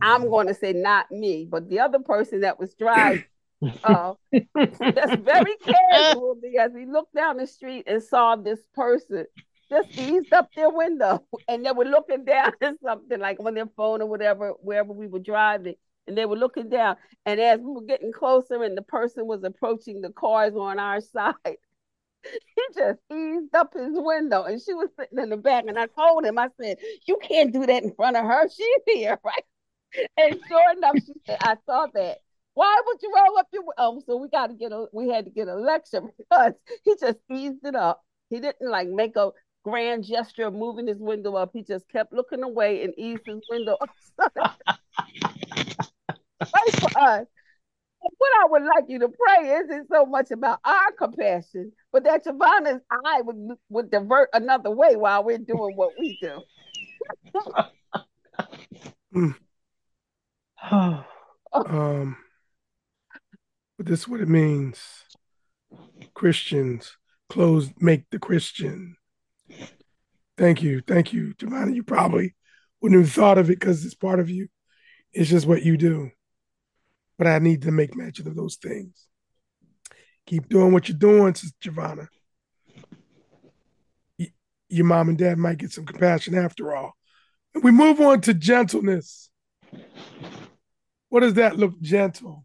[0.00, 3.24] I'm going to say not me, but the other person that was driving,
[3.84, 9.26] uh, just very casually as we looked down the street and saw this person
[9.68, 13.68] just eased up their window, and they were looking down at something like on their
[13.76, 15.74] phone or whatever, wherever we were driving,
[16.06, 16.96] and they were looking down.
[17.24, 21.00] And as we were getting closer, and the person was approaching the cars on our
[21.00, 21.34] side.
[22.24, 25.64] He just eased up his window and she was sitting in the back.
[25.68, 28.48] And I told him, I said, You can't do that in front of her.
[28.56, 29.44] She's here, right?
[30.16, 32.18] And sure enough, she said, I saw that.
[32.54, 34.02] Why would you roll up your oh?
[34.06, 36.54] So we got to get a we had to get a lecture because
[36.84, 38.02] he just eased it up.
[38.30, 39.30] He didn't like make a
[39.64, 41.50] grand gesture of moving his window up.
[41.52, 44.60] He just kept looking away and eased his window up.
[46.40, 47.26] Pray for us.
[48.18, 52.24] What I would like you to pray isn't so much about our compassion, but that
[52.24, 56.42] Giovanna's eye would would divert another way while we're doing what we do.
[61.52, 62.16] Um,
[63.76, 64.78] but this is what it means.
[66.14, 66.96] Christians,
[67.28, 68.96] clothes make the Christian.
[70.36, 70.82] Thank you.
[70.86, 71.72] Thank you, Giovanna.
[71.72, 72.34] You probably
[72.80, 74.48] wouldn't have thought of it because it's part of you.
[75.12, 76.10] It's just what you do.
[77.18, 79.06] But I need to make mention of those things.
[80.26, 82.08] Keep doing what you're doing, Sister Giovanna.
[84.18, 84.32] Y-
[84.68, 86.92] Your mom and dad might get some compassion after all.
[87.54, 89.30] And We move on to gentleness.
[91.08, 92.44] What does that look gentle?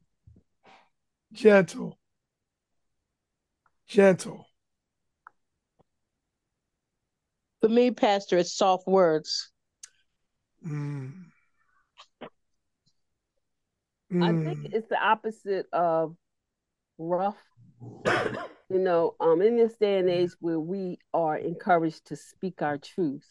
[1.34, 1.98] Gentle.
[3.88, 4.46] Gentle.
[7.62, 9.52] For me, Pastor, it's soft words.
[10.66, 11.31] Mm.
[14.20, 14.44] I Mm.
[14.44, 16.16] think it's the opposite of
[16.98, 17.38] rough.
[18.70, 22.78] You know, um, in this day and age where we are encouraged to speak our
[22.78, 23.26] truth,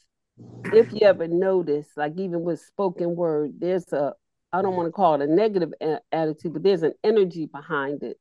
[0.75, 4.15] if you ever notice, like even with spoken word, there's a
[4.53, 8.03] I don't want to call it a negative a- attitude, but there's an energy behind
[8.03, 8.19] it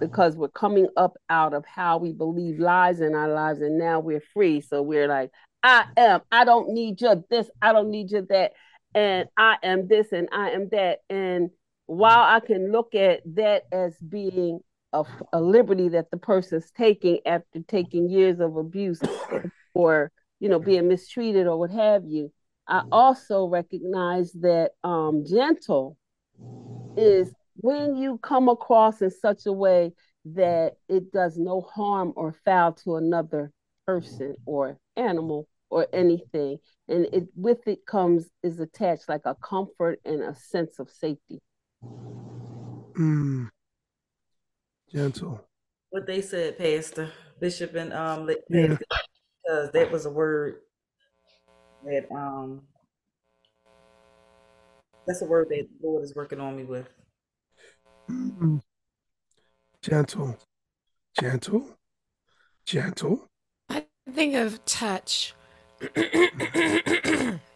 [0.00, 4.00] because we're coming up out of how we believe lies in our lives, and now
[4.00, 4.60] we're free.
[4.60, 5.30] So we're like,
[5.62, 6.22] I am.
[6.30, 7.50] I don't need your this.
[7.60, 8.52] I don't need your that.
[8.94, 10.98] And I am this and I am that.
[11.08, 11.50] And
[11.86, 14.60] while I can look at that as being
[14.92, 19.00] a, a liberty that the person's taking after taking years of abuse
[19.74, 20.10] or
[20.40, 22.32] you know being mistreated or what have you,
[22.68, 25.96] I also recognize that um, gentle
[26.96, 29.92] is when you come across in such a way
[30.24, 33.50] that it does no harm or foul to another
[33.86, 36.58] person or animal or anything.
[36.88, 41.40] And it with it comes is attached like a comfort and a sense of safety
[42.98, 43.48] Mm.
[44.92, 45.44] Gentle.
[45.90, 47.10] What they said, Pastor
[47.40, 48.76] Bishop and um, Le- Yeah.
[49.44, 50.60] Because that was a word
[51.84, 52.62] that um,
[55.06, 56.88] that's a word that the Lord is working on me with.
[58.10, 58.60] Mm.
[59.82, 60.38] Gentle.
[61.18, 61.66] Gentle.
[62.64, 63.26] Gentle.
[63.68, 65.34] I think of touch.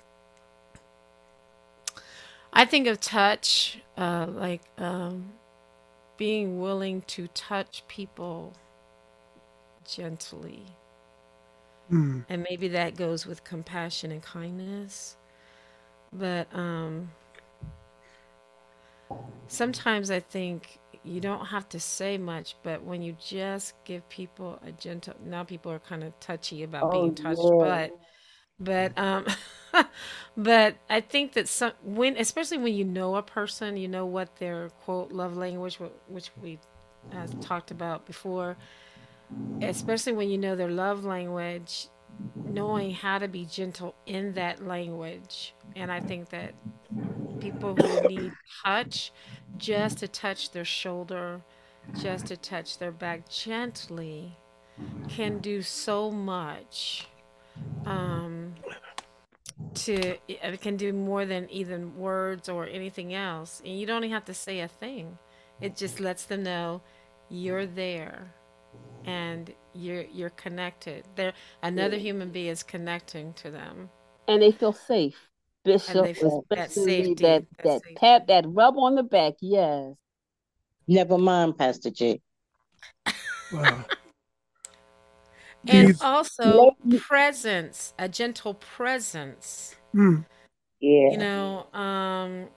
[2.56, 5.26] I think of touch uh, like um,
[6.16, 8.54] being willing to touch people
[9.86, 10.64] gently.
[11.92, 12.24] Mm.
[12.30, 15.18] And maybe that goes with compassion and kindness.
[16.14, 17.10] But um,
[19.48, 24.58] sometimes I think you don't have to say much, but when you just give people
[24.66, 27.98] a gentle, now people are kind of touchy about oh being touched, yeah but
[28.58, 29.26] but um
[30.36, 34.36] but I think that some when especially when you know a person, you know what
[34.36, 35.78] their quote love language,
[36.08, 36.58] which we
[37.40, 38.56] talked about before,
[39.60, 41.88] especially when you know their love language,
[42.44, 45.54] knowing how to be gentle in that language.
[45.74, 46.54] And I think that
[47.40, 48.34] people who need
[48.64, 49.12] touch,
[49.58, 51.42] just to touch their shoulder,
[51.94, 54.38] just to touch their back gently,
[55.08, 57.08] can do so much.
[57.84, 58.54] Um,
[59.74, 64.14] to it can do more than even words or anything else, and you don't even
[64.14, 65.18] have to say a thing.
[65.60, 66.82] It just lets them know
[67.28, 68.32] you're there
[69.04, 71.04] and you're you're connected.
[71.14, 71.32] There,
[71.62, 73.90] another human being is connecting to them,
[74.26, 75.18] and they feel safe
[75.64, 77.96] bishop feel that especially that safety, that that safety.
[77.96, 79.94] pat that rub on the back yes
[80.88, 82.20] Never mind, Pastor J.
[83.52, 83.84] Wow.
[85.68, 86.00] And These.
[86.00, 89.76] also Lady- presence, a gentle presence.
[89.94, 90.24] Mm.
[90.80, 92.48] Yeah, You know, um,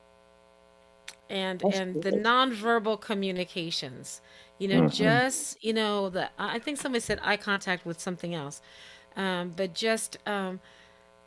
[1.30, 2.24] and that's and the good.
[2.24, 4.22] nonverbal communications.
[4.58, 4.92] You know, Mhm.
[4.94, 8.62] just you know the I think somebody said eye contact with something else,
[9.16, 10.60] um, but just um,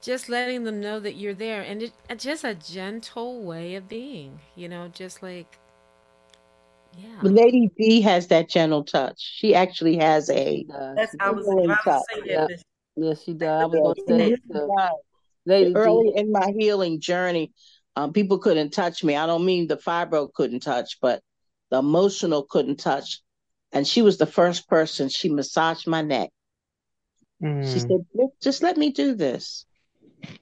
[0.02, 3.88] just letting them know that you're there, and it, uh, just a gentle way of
[3.88, 4.40] being.
[4.54, 5.58] You know, just like
[6.96, 7.22] yeah.
[7.22, 9.16] Lady B has that gentle touch.
[9.18, 12.04] She actually has a she That's she I was healing I touch.
[12.06, 12.66] was saying yeah that Bishop.
[12.96, 14.60] yes she does i was going to say really it too
[15.46, 15.68] does.
[15.72, 17.52] d Early in my healing journey,
[17.96, 19.16] um, people couldn't touch me.
[19.16, 21.22] I don't mean the fibro couldn't touch, but
[21.70, 23.20] the emotional couldn't touch.
[23.72, 25.08] And she was the first person.
[25.08, 26.30] She massaged my neck.
[27.60, 28.06] She Mm, said,
[28.42, 29.66] "Just let me do this."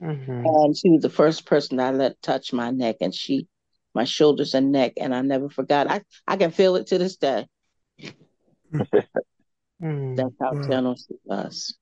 [0.01, 0.45] mhm.
[0.45, 3.47] And she was the first person I let touch my neck, and she,
[3.95, 5.91] my shoulders and neck, and I never forgot.
[5.91, 7.47] I I can feel it to this day.
[9.83, 10.15] Mm.
[10.15, 10.61] That's how Wow.
[10.69, 11.79] gentle she was.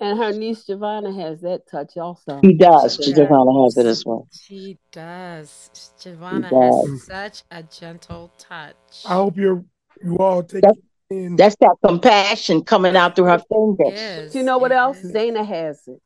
[0.00, 2.96] and her niece Giovanna has that touch also She She does.
[2.96, 3.06] does.
[3.14, 4.28] Giovanna has it as well.
[4.30, 5.70] She does.
[5.74, 6.10] She
[6.40, 6.50] does.
[6.52, 9.02] has such a gentle touch.
[9.04, 9.64] I hope you're
[10.04, 10.78] you all take That's
[11.10, 11.34] in.
[11.36, 13.76] that's that compassion coming out through her fingers.
[13.78, 15.12] but Yes, you know what else is.
[15.12, 16.00] Zana has it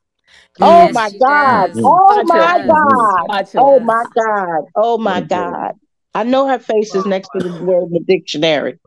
[0.61, 1.69] Oh Yes, my she God.
[1.69, 1.85] does.
[1.85, 2.67] Oh She my does.
[2.67, 3.29] God.
[3.29, 4.65] watch Oh her my God.
[4.77, 5.73] Oh my God.
[6.15, 8.79] I know her face is next to the word in the dictionary.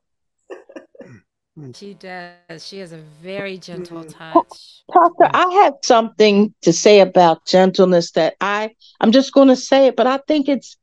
[1.73, 2.65] She does.
[2.65, 4.13] She has a very gentle Mm.
[4.13, 4.83] touch.
[4.93, 9.87] Tucker, I have something to say about gentleness that I I'm just going to say
[9.87, 10.77] it, but I think it's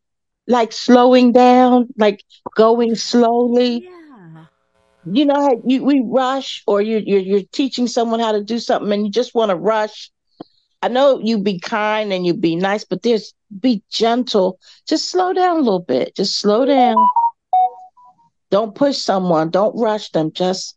[0.46, 2.22] like slowing down, like
[2.56, 3.86] going slowly.
[3.86, 4.46] Yeah.
[5.04, 8.58] You know how you we rush, or you you're you're teaching someone how to do
[8.58, 10.10] something, and you just want to rush.
[10.82, 14.58] I know you be kind and you be nice, but there's be gentle.
[14.88, 16.16] Just slow down a little bit.
[16.16, 16.96] Just slow down.
[18.50, 19.50] Don't push someone.
[19.50, 20.32] Don't rush them.
[20.32, 20.76] Just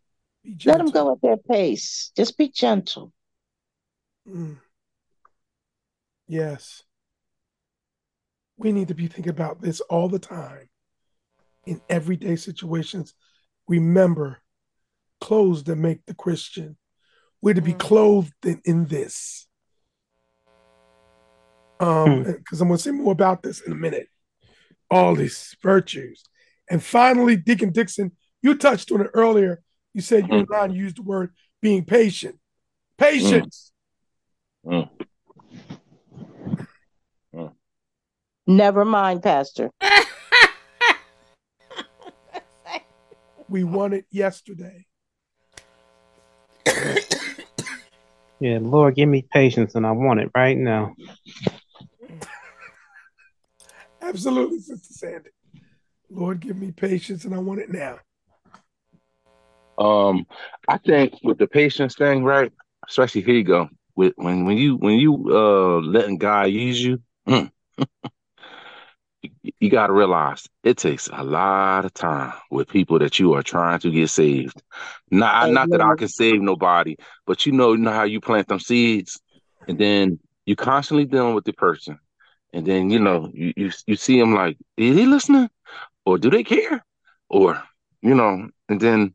[0.64, 2.12] let them go at their pace.
[2.16, 3.12] Just be gentle.
[4.30, 4.58] Mm.
[6.28, 6.84] Yes.
[8.58, 10.70] We need to be thinking about this all the time
[11.66, 13.16] in everyday situations.
[13.68, 14.39] Remember,
[15.20, 16.78] clothes that make the Christian.
[17.41, 19.47] We're to be clothed in, in this.
[21.80, 24.07] Um, because I'm going to say more about this in a minute.
[24.89, 26.23] All these virtues.
[26.69, 28.11] And finally, Deacon Dixon,
[28.41, 29.61] you touched on it earlier.
[29.93, 32.39] You said you and Ron used the word being patient.
[32.97, 33.71] Patience.
[34.65, 34.89] Mm.
[38.47, 39.71] Never mind, Pastor.
[43.47, 44.86] We won it yesterday.
[48.41, 50.93] Yeah, Lord, give me patience, and I want it right now.
[54.06, 55.30] Absolutely, Sister Sandy.
[56.10, 57.97] Lord, give me patience, and I want it now.
[59.78, 60.26] Um,
[60.68, 62.51] I think with the patience thing, right?
[62.88, 63.70] Especially here you go.
[63.95, 67.49] With when when you when you uh letting God use you, mm,
[69.22, 73.34] you, you got to realize it takes a lot of time with people that you
[73.34, 74.62] are trying to get saved.
[75.10, 76.95] Not not that I can save nobody,
[77.26, 79.20] but you know, you know how you plant them seeds,
[79.68, 81.97] and then you constantly dealing with the person,
[82.54, 85.50] and then you know you you, you see them like, is he listening,
[86.06, 86.86] or do they care,
[87.30, 87.62] or
[88.02, 89.14] you know, and then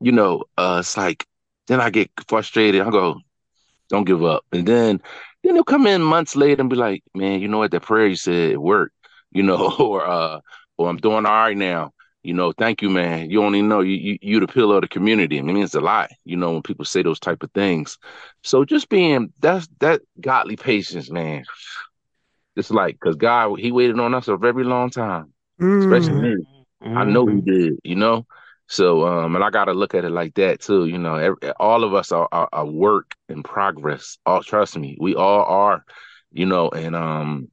[0.00, 1.26] you know, uh, it's like
[1.68, 2.82] then I get frustrated.
[2.82, 3.16] I go,
[3.88, 4.44] don't give up.
[4.52, 5.00] And then
[5.42, 8.06] then they'll come in months later and be like, man, you know what, that prayer
[8.06, 8.94] you said worked,
[9.32, 10.40] you know, or uh
[10.78, 11.92] or I'm doing all right now.
[12.22, 13.30] You know, thank you, man.
[13.30, 15.38] You only know you you you the pillar of the community.
[15.38, 17.96] I mean, it's a lot, you know, when people say those type of things.
[18.42, 21.44] So just being that's that godly patience, man.
[22.56, 25.32] Just like because God, He waited on us a very long time,
[25.80, 26.34] especially Mm.
[26.36, 26.44] me.
[26.94, 27.42] I know he Mhm.
[27.42, 28.26] did, you know.
[28.68, 30.86] So, um, and I got to look at it like that too.
[30.86, 34.18] You know, every, all of us are, are, are work in progress.
[34.26, 35.84] All trust me, we all are.
[36.32, 37.48] You know, and um,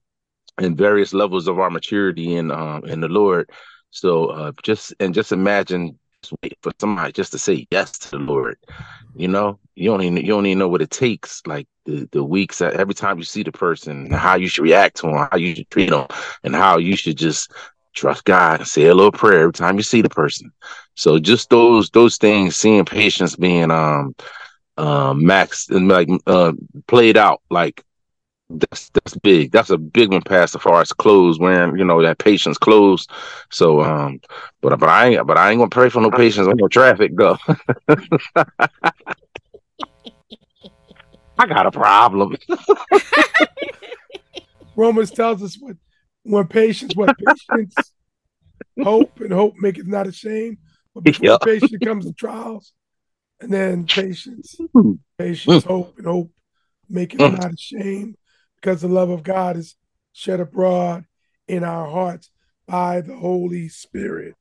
[0.60, 3.50] in various levels of our maturity in um in the Lord.
[3.92, 5.98] So, uh, just and just imagine
[6.28, 8.58] just wait for somebody just to say yes to the Lord.
[9.16, 11.42] You know, you don't even you don't even know what it takes.
[11.46, 14.98] Like the the weeks that every time you see the person, how you should react
[14.98, 16.08] to them, how you should treat them,
[16.44, 17.52] and how you should just
[17.96, 20.52] trust God and say a little prayer every time you see the person.
[20.96, 24.16] So just those those things, seeing patience being um
[24.78, 26.54] um max and like uh
[26.88, 27.84] played out like
[28.50, 29.52] that's that's big.
[29.52, 33.08] That's a big one past as far as clothes wearing, you know, that patience clothes.
[33.52, 34.20] So um
[34.62, 37.12] but but I ain't but I ain't gonna pray for no patience on no traffic
[37.18, 37.38] though.
[41.40, 42.36] I got a problem.
[44.76, 45.76] Romans tells us what
[46.24, 47.94] when patience, what patience,
[48.82, 50.58] hope, and hope make it not ashamed.
[50.94, 51.38] But before Yeah.
[51.38, 52.74] patience comes the trials,
[53.40, 55.00] and then patience, Mm.
[55.18, 56.32] patience, hope, and hope
[56.90, 57.38] maketh Mm.
[57.38, 58.18] not ashamed,
[58.62, 59.76] because the love of God is
[60.14, 61.06] shed abroad
[61.48, 62.30] in our hearts
[62.68, 64.36] by the Holy Spirit.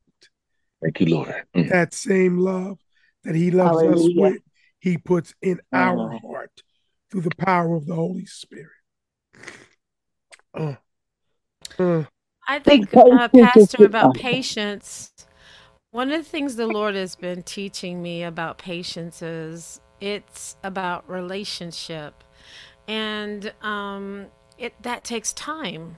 [0.81, 1.33] Thank you, Lord.
[1.55, 1.69] Mm.
[1.69, 2.79] That same love
[3.23, 4.41] that He loves us with,
[4.79, 6.21] He puts in our Mhm.
[6.21, 6.63] heart
[7.09, 8.71] through the power of the Holy Spirit.
[10.53, 10.75] Uh,
[11.79, 12.03] uh,
[12.47, 15.11] I Think think, uh, Pastor, about patience.
[15.91, 21.09] One of the things the Lord has been teaching me about patience is it's about
[21.09, 22.23] relationship,
[22.87, 24.27] and um,
[24.57, 25.97] it that takes time.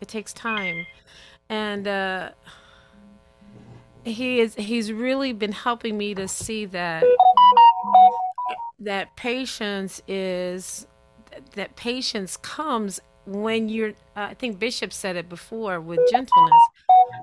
[0.00, 0.86] It takes time,
[1.48, 2.30] and uh,
[4.04, 7.04] he is he's really been helping me to see that
[8.78, 10.86] that patience is
[11.54, 16.62] that patience comes when you're uh, i think bishop said it before with gentleness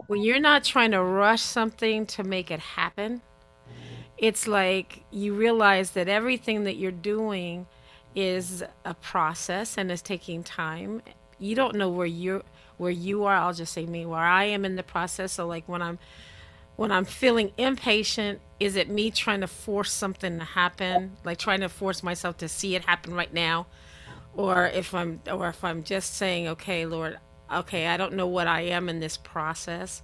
[0.08, 3.22] when you're not trying to rush something to make it happen
[4.18, 7.66] it's like you realize that everything that you're doing
[8.18, 11.04] is a process and is taking time.
[11.40, 12.44] You don't know where you're
[12.78, 13.36] where you are.
[13.36, 15.34] I'll just say me where i am in the process.
[15.34, 16.00] So like when i'm
[16.78, 21.62] when I'm feeling impatient, is it me trying to force something to happen, like trying
[21.62, 23.68] to force myself to see it happen right now,
[24.36, 27.20] or if I'm or if I'm just saying, okay, Lord,
[27.54, 30.04] okay, I don't know what I am in this process,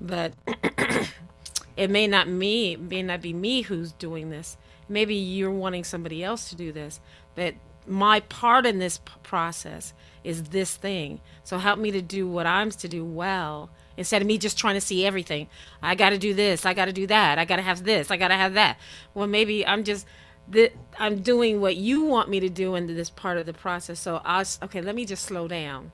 [0.00, 0.34] but
[1.76, 4.56] it may not me, may not be me who's doing this.
[4.88, 7.00] Maybe you're wanting somebody else to do this,
[7.38, 7.54] but
[7.86, 11.20] my part in this p- process is this thing.
[11.44, 14.74] So help me to do what I'm to do well instead of me just trying
[14.74, 15.46] to see everything.
[15.80, 18.10] I got to do this, I got to do that, I got to have this,
[18.10, 18.76] I got to have that.
[19.14, 20.04] Well, maybe I'm just
[20.48, 24.00] that I'm doing what you want me to do in this part of the process.
[24.00, 24.80] So I was okay.
[24.80, 25.92] Let me just slow down.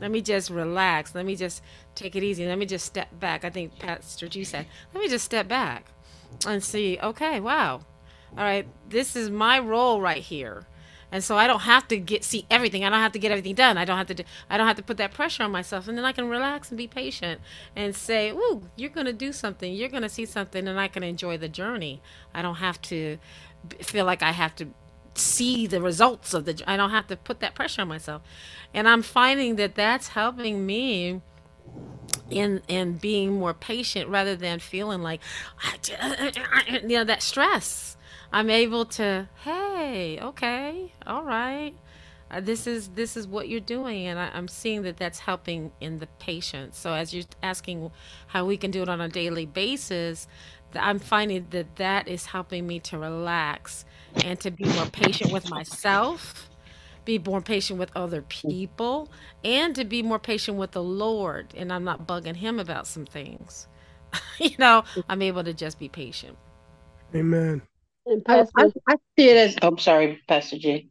[0.00, 1.16] Let me just relax.
[1.16, 1.64] Let me just
[1.96, 2.46] take it easy.
[2.46, 3.44] Let me just step back.
[3.44, 5.86] I think Pastor G said, let me just step back
[6.46, 6.96] and see.
[7.02, 7.80] Okay, wow.
[8.36, 10.66] All right, this is my role right here
[11.12, 12.84] and so I don't have to get see everything.
[12.84, 13.78] I don't have to get everything done.
[13.78, 15.96] I don't have to do, I don't have to put that pressure on myself, and
[15.96, 17.40] then I can relax and be patient
[17.74, 19.72] and say, "Ooh, you're to do something.
[19.72, 22.00] You're to see something, and I can enjoy the journey.
[22.34, 23.18] I don't have to
[23.82, 24.68] feel like I have to
[25.14, 26.62] see the results of the.
[26.66, 28.22] I don't have to put that pressure on myself,
[28.74, 31.20] and I'm finding that that's helping me."
[32.30, 35.20] in in being more patient rather than feeling like
[36.82, 37.95] you know that stress
[38.32, 41.74] I'm able to, hey, okay, all right.
[42.30, 45.72] Uh, this is this is what you're doing, and I, I'm seeing that that's helping
[45.80, 46.74] in the patient.
[46.74, 47.90] So as you're asking
[48.28, 50.28] how we can do it on a daily basis,
[50.74, 53.84] I'm finding that that is helping me to relax
[54.24, 56.50] and to be more patient with myself,
[57.04, 59.10] be more patient with other people,
[59.44, 61.54] and to be more patient with the Lord.
[61.56, 63.68] And I'm not bugging Him about some things.
[64.40, 66.36] you know, I'm able to just be patient.
[67.14, 67.62] Amen.
[68.06, 69.56] And I, Pastor, I, I see it as.
[69.62, 70.90] I'm sorry, Pastor G.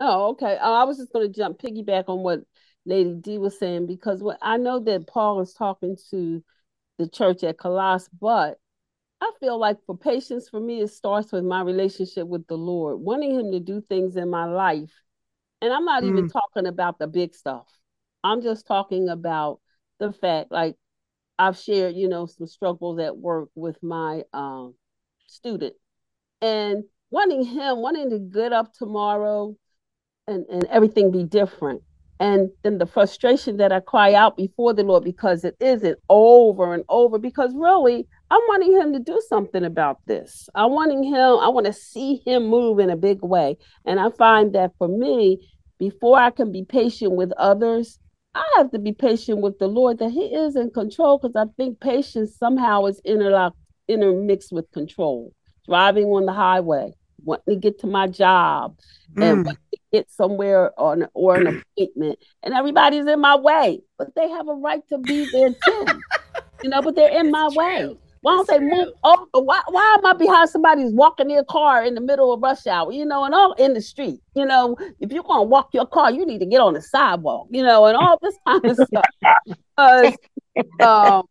[0.00, 0.56] oh, okay.
[0.56, 2.40] Uh, I was just going to jump piggyback on what
[2.84, 6.42] Lady D was saying because what I know that Paul is talking to
[6.98, 8.58] the church at Colossus, but
[9.20, 13.00] I feel like for patience for me, it starts with my relationship with the Lord,
[13.00, 14.92] wanting Him to do things in my life.
[15.62, 16.32] And I'm not even Mm.
[16.32, 17.66] talking about the big stuff.
[18.24, 19.60] I'm just talking about
[19.98, 20.76] the fact, like
[21.38, 24.74] I've shared, you know, some struggles at work with my um,
[25.26, 25.74] student
[26.40, 29.56] and wanting him, wanting to get up tomorrow
[30.26, 31.82] and, and everything be different.
[32.18, 36.72] And then the frustration that I cry out before the Lord because it isn't over
[36.72, 37.18] and over.
[37.18, 40.48] Because really, I'm wanting him to do something about this.
[40.54, 43.58] I'm wanting him, I want to see him move in a big way.
[43.84, 45.46] And I find that for me,
[45.78, 47.98] before I can be patient with others,
[48.34, 51.50] I have to be patient with the Lord that He is in control because I
[51.56, 53.58] think patience somehow is interlocked,
[53.88, 55.32] intermixed with control.
[55.68, 56.94] Driving on the highway,
[57.24, 58.76] wanting to get to my job,
[59.20, 59.44] and Mm.
[59.44, 61.46] wanting to get somewhere on or an
[61.78, 66.04] appointment, and everybody's in my way, but they have a right to be there too.
[66.62, 67.76] you know, but they're in my It's way.
[67.78, 67.98] true.
[68.22, 69.26] Why don't It's they move over?
[69.44, 72.92] Why, why am I behind somebody's walking their car in the middle of rush hour?
[72.92, 74.20] You know, and all in the street.
[74.34, 77.48] You know, if you're gonna walk your car, you need to get on the sidewalk.
[77.50, 79.06] You know, and all this kind of stuff.
[79.76, 80.18] Because
[80.80, 81.24] um,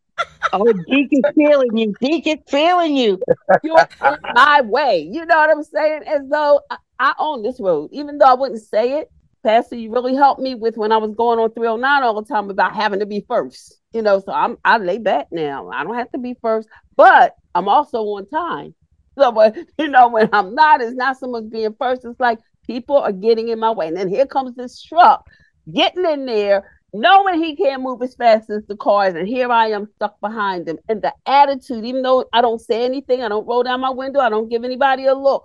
[0.53, 1.93] Oh, Deacon feeling you.
[1.99, 3.19] Deacon feeling you.
[3.63, 5.07] you're in my way.
[5.11, 6.03] You know what I'm saying?
[6.07, 9.11] As though I, I own this road, even though I wouldn't say it.
[9.43, 12.49] Pastor, you really helped me with when I was going on 309 all the time
[12.49, 13.79] about having to be first.
[13.93, 15.69] You know, so I'm I lay back now.
[15.69, 18.73] I don't have to be first, but I'm also on time.
[19.17, 22.03] So, but you know, when I'm not, it's not so much being first.
[22.03, 22.37] It's like
[22.67, 25.25] people are getting in my way, and then here comes this truck
[25.73, 29.67] getting in there, knowing he can't move as fast as the cars, and here I
[29.67, 30.77] am stuck behind him.
[30.87, 34.19] And the attitude, even though I don't say anything, I don't roll down my window,
[34.19, 35.43] I don't give anybody a look,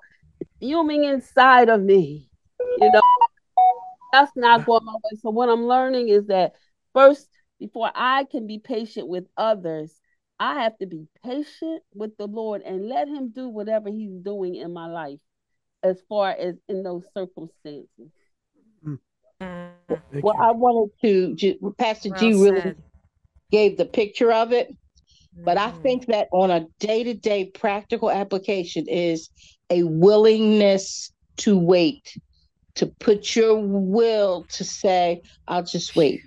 [0.61, 2.31] fuming inside of me.
[2.79, 3.01] You know,
[4.13, 5.19] that's not going my way.
[5.21, 6.53] So what I'm learning is that
[6.93, 7.29] first,
[7.59, 9.93] before I can be patient with others,
[10.39, 14.55] I have to be patient with the Lord and let Him do whatever He's doing
[14.55, 15.19] in my life,
[15.83, 18.11] as far as in those circumstances.
[19.41, 20.43] Thank Well, you.
[20.45, 22.83] I wanted to, ju- Pastor Well G really said.
[23.51, 24.77] gave the picture of it,
[25.37, 25.83] but I Mhm.
[25.83, 29.31] think that on a day to day practical application is
[29.71, 32.17] a willingness to wait,
[32.77, 36.21] to put your will to say, I'll just wait.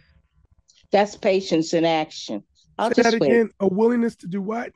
[0.91, 2.43] That's patience in action.
[2.77, 3.47] I'll Say that just wait.
[3.59, 4.71] A willingness to do what?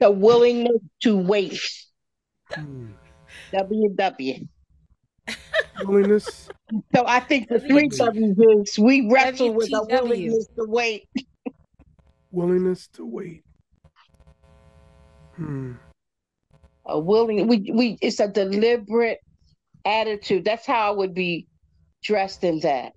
[0.00, 1.60] A willingness to wait.
[2.52, 2.94] Mm.
[3.54, 4.48] WW.
[5.84, 6.48] Willingness.
[6.94, 11.08] So I think the three W- W's is we wrestle with a willingness to wait.
[12.30, 13.44] Willingness to wait.
[15.36, 15.72] Hmm.
[16.86, 19.18] a willing we we it's a deliberate
[19.84, 21.46] attitude that's how i would be
[22.02, 22.92] dressed in that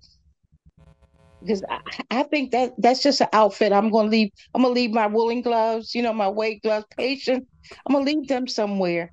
[1.40, 4.90] because I, I think that that's just an outfit i'm gonna leave i'm gonna leave
[4.90, 7.46] my woolen gloves you know my weight gloves patient
[7.86, 9.12] i'm gonna leave them somewhere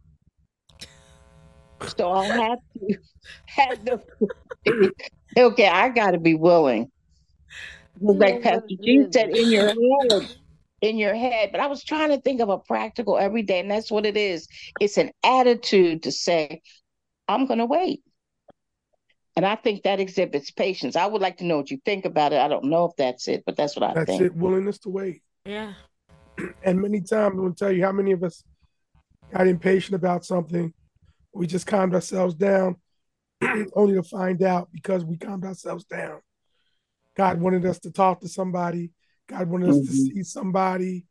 [1.98, 2.98] so i'll have to
[3.46, 4.92] have the
[5.38, 6.90] okay i gotta be willing
[8.02, 10.30] like You know what pastor it g said in your head
[10.82, 13.92] in your head but i was trying to think of a practical everyday and that's
[13.92, 14.48] what it is
[14.80, 16.62] it's an attitude to say
[17.28, 18.02] i'm gonna wait
[19.36, 20.96] and I think that exhibits patience.
[20.96, 22.40] I would like to know what you think about it.
[22.40, 24.22] I don't know if that's it, but that's what I That's think.
[24.22, 24.36] it.
[24.36, 25.22] Willingness to wait.
[25.46, 25.74] Yeah.
[26.64, 28.44] And many times, I'm going to tell you how many of us
[29.32, 30.74] got impatient about something,
[31.34, 32.76] We just calmed ourselves down,
[33.74, 36.22] only to find out because we calmed ourselves down.
[37.16, 38.92] God wanted us to talk to somebody.
[39.28, 40.14] God wanted us to Mhm.
[40.14, 41.06] see somebody.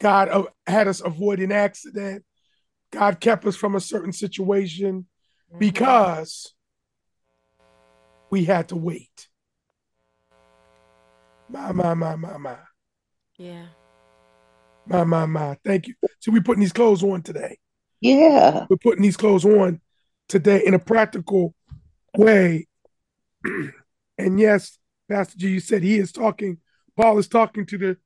[0.00, 2.24] God uh, had us avoid an accident.
[2.90, 5.06] God kept us from a certain situation
[5.58, 6.54] because
[8.30, 9.28] we had to wait.
[11.48, 12.58] My, my, my, my, my,
[13.36, 13.66] Yeah.
[14.86, 15.58] my, my, my.
[15.64, 15.94] Thank you.
[16.20, 17.58] So we're putting these clothes on today.
[18.00, 18.66] Yeah.
[18.68, 19.80] We're putting these clothes on
[20.28, 21.54] today in a practical
[22.16, 22.66] way.
[24.18, 24.78] and yes,
[25.08, 26.58] Pastor G, you said he is talking,
[26.96, 27.96] Paul is talking to the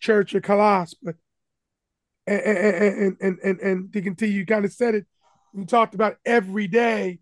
[0.00, 1.16] church of Colossus, but
[2.26, 5.06] and and and and, and, to continue, you kind of said it.
[5.54, 7.20] You talked about every day,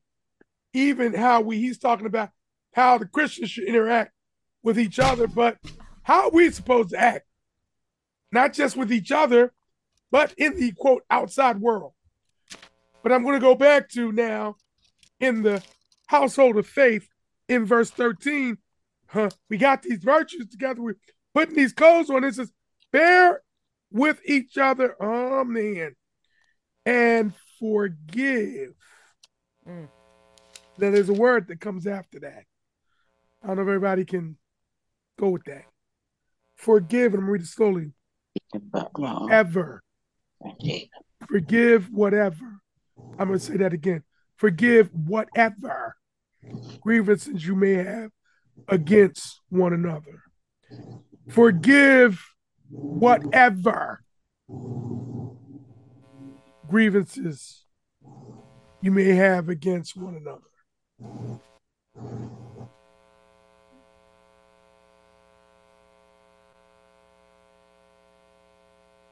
[0.73, 2.31] even how we he's talking about
[2.73, 4.13] how the Christians should interact
[4.63, 5.59] with each other, but
[6.03, 7.27] how are we supposed to act?
[8.33, 9.53] Not just with each other,
[10.11, 11.93] but in the quote outside world.
[13.05, 14.57] But I'm going to go back to now
[15.21, 15.63] in the
[16.07, 17.07] household of faith
[17.51, 18.57] in verse 13.
[19.09, 20.81] Huh, we got these virtues together.
[20.81, 20.97] We're
[21.35, 22.25] putting these clothes on.
[22.25, 22.51] It says,
[22.93, 23.43] bear
[23.93, 24.97] with each other.
[24.99, 25.95] Oh, man.
[26.87, 28.73] And forgive.
[29.69, 29.89] Mm.
[30.79, 32.45] Now, there's a word that comes after that.
[33.43, 34.39] I don't know if everybody can
[35.21, 35.67] go with that.
[36.57, 37.93] Forgive, and I'm reading slowly.
[39.31, 39.83] Ever.
[41.29, 42.63] Forgive whatever.
[43.19, 44.03] I'm going to say that again.
[44.37, 45.97] Forgive whatever
[46.81, 48.11] grievances you may have
[48.69, 50.23] against one another.
[51.29, 52.25] Forgive
[52.69, 54.03] whatever
[56.69, 57.65] grievances
[58.81, 60.41] you may have against one another.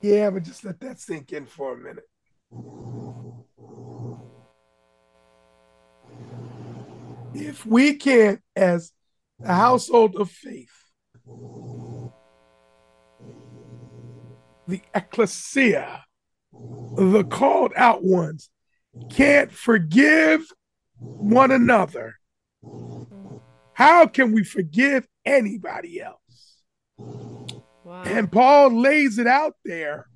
[0.02, 2.08] Yeah, but just let that sink in for a minute.
[7.34, 8.92] If we can't, as
[9.42, 10.68] a household of faith,
[14.68, 16.04] the ecclesia,
[16.52, 18.50] the called out ones,
[19.10, 20.46] can't forgive
[20.98, 22.16] one another,
[23.72, 26.18] how can we forgive anybody else?
[26.98, 28.02] Wow.
[28.04, 30.06] And Paul lays it out there.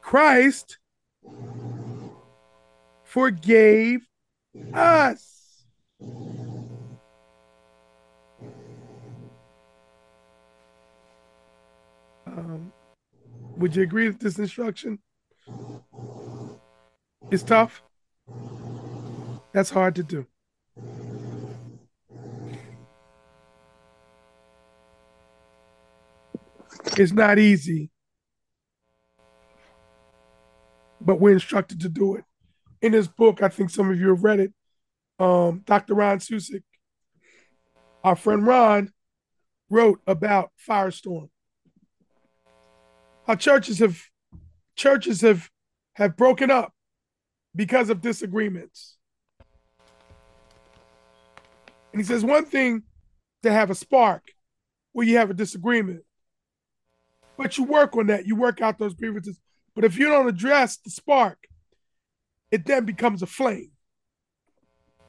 [0.00, 0.78] Christ
[3.04, 4.00] forgave
[4.72, 5.39] us.
[12.26, 12.72] Um,
[13.56, 14.98] would you agree with this instruction?
[17.30, 17.82] It's tough.
[19.52, 20.26] That's hard to do.
[26.96, 27.90] It's not easy,
[31.00, 32.24] but we're instructed to do it.
[32.82, 34.52] In this book, I think some of you have read it.
[35.20, 35.94] Um, Dr.
[35.94, 36.62] Ron Susek,
[38.02, 38.90] our friend Ron,
[39.68, 41.28] wrote about Firestorm.
[43.26, 44.02] How churches have
[44.76, 45.50] churches have
[45.92, 46.72] have broken up
[47.54, 48.96] because of disagreements.
[51.92, 52.84] And he says one thing
[53.42, 54.22] to have a spark
[54.92, 56.00] where you have a disagreement.
[57.36, 59.38] But you work on that, you work out those grievances.
[59.74, 61.38] But if you don't address the spark,
[62.50, 63.72] it then becomes a flame.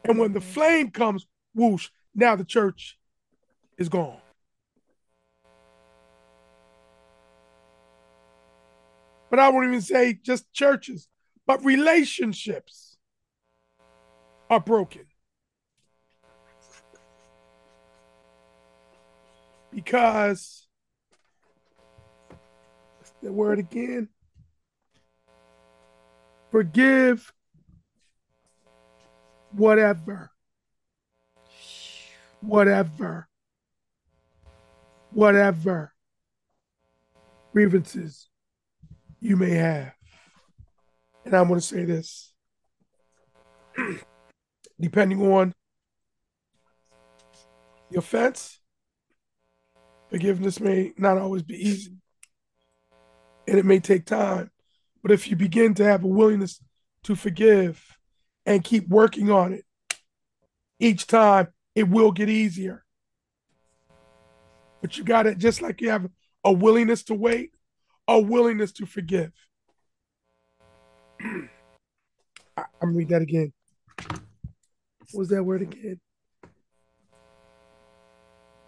[0.03, 2.97] And when the flame comes, whoosh, now the church
[3.77, 4.17] is gone.
[9.29, 11.07] But I won't even say just churches,
[11.47, 12.97] but relationships
[14.49, 15.05] are broken.
[19.73, 20.67] Because
[23.21, 24.09] the word again?
[26.51, 27.31] Forgive
[29.53, 30.31] whatever.
[32.41, 33.27] Whatever.
[35.11, 35.93] Whatever
[37.51, 38.29] grievances
[39.19, 39.93] you may have.
[41.25, 42.33] And I'm going to say this
[44.79, 45.53] depending on
[47.89, 48.59] the offense,
[50.09, 51.97] forgiveness may not always be easy
[53.47, 54.49] and it may take time.
[55.01, 56.61] But if you begin to have a willingness
[57.03, 57.97] to forgive
[58.45, 59.65] and keep working on it,
[60.79, 62.83] each time it will get easier.
[64.81, 66.09] But you got it just like you have
[66.43, 67.51] a willingness to wait,
[68.07, 69.31] a willingness to forgive.
[71.21, 73.53] I'm read that again.
[75.11, 75.99] What was that word again?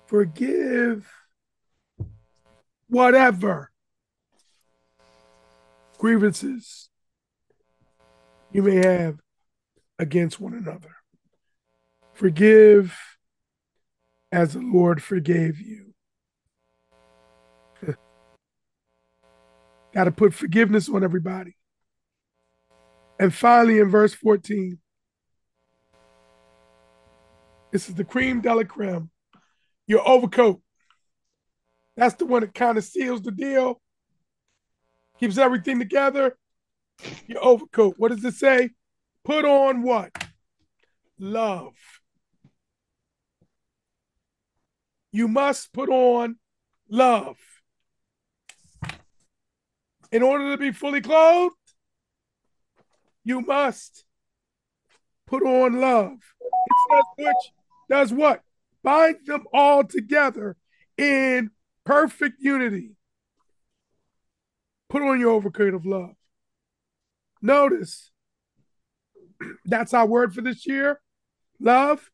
[0.08, 1.10] Forgive
[2.88, 3.72] whatever
[5.98, 6.90] grievances
[8.52, 9.18] you may have
[10.04, 10.96] against one another.
[12.14, 12.96] Forgive
[14.32, 15.96] as the Lord forgave you.
[19.94, 21.56] Got to put forgiveness on everybody.
[23.20, 24.78] And finally, in verse 14,
[27.72, 29.10] this is the cream de la creme,
[29.88, 30.62] your overcoat.
[31.96, 33.82] That's the one that kind of seals the deal,
[35.20, 36.36] keeps everything together.
[37.28, 37.96] Your overcoat.
[37.98, 38.70] What does it say?
[39.24, 40.12] Put on what?
[41.18, 41.74] Love.
[45.12, 46.38] You must put on
[46.90, 47.38] love.
[50.12, 51.56] In order to be fully clothed,
[53.24, 54.06] you must
[55.26, 56.14] put on love.
[56.42, 57.54] It says which
[57.90, 58.42] does what?
[58.84, 60.58] Bind them all together
[60.98, 61.52] in
[61.86, 62.96] perfect unity.
[64.90, 66.16] Put on your overcoat of love.
[67.42, 68.12] Notice
[69.66, 71.00] that's our word for this year
[71.60, 72.10] love.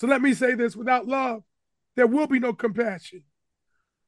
[0.00, 1.42] So let me say this without love,
[1.94, 3.22] there will be no compassion.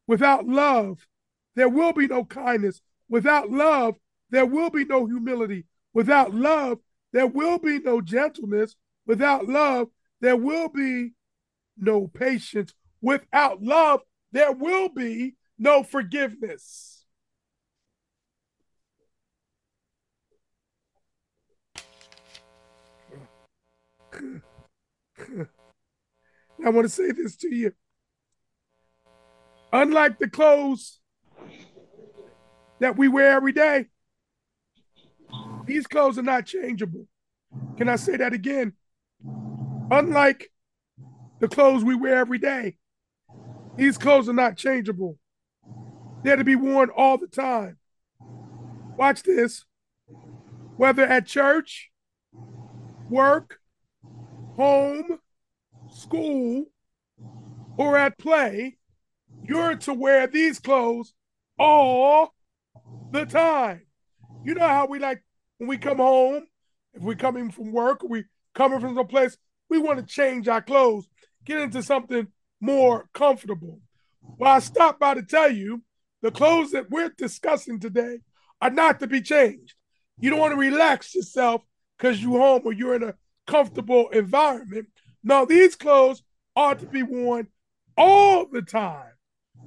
[0.07, 1.07] Without love,
[1.55, 2.81] there will be no kindness.
[3.09, 3.97] Without love,
[4.31, 5.65] there will be no humility.
[5.95, 6.79] Without love,
[7.13, 8.77] there will be no gentleness.
[9.07, 9.89] Without love,
[10.21, 11.13] there will be
[11.77, 12.75] no patience.
[13.01, 14.01] Without love,
[14.33, 16.98] there will be no forgiveness.
[26.65, 27.73] I want to say this to you.
[29.73, 30.99] Unlike the clothes
[32.81, 33.87] that we wear every day,
[35.67, 37.07] these clothes are not changeable.
[37.77, 38.73] Can I say that again?
[39.91, 40.51] Unlike
[41.41, 42.77] the clothes we wear every day,
[43.77, 45.19] these clothes are not changeable.
[46.25, 47.79] They're to be worn all the time.
[48.97, 49.65] Watch this.
[50.77, 51.91] Whether at church,
[53.09, 53.58] work,
[54.59, 55.21] home,
[55.89, 56.65] school,
[57.77, 58.77] or at play,
[59.45, 61.15] you're to wear these clothes
[61.59, 62.35] all
[63.13, 63.83] the time.
[64.45, 65.23] You know how we like
[65.59, 66.49] when we come home,
[66.93, 69.39] if we're coming from work or we coming from some place,
[69.71, 71.09] we want to change our clothes,
[71.45, 72.27] get into something
[72.61, 73.79] more comfortable.
[74.39, 75.83] Well, I stopped by to tell you
[76.21, 78.19] the clothes that we're discussing today
[78.61, 79.75] are not to be changed.
[80.19, 81.63] You don't want to relax yourself
[81.97, 83.15] because you're home or you're in a
[83.49, 84.87] comfortable environment.
[85.25, 86.23] Now, these clothes
[86.55, 87.49] are to be worn
[87.97, 89.13] all the time,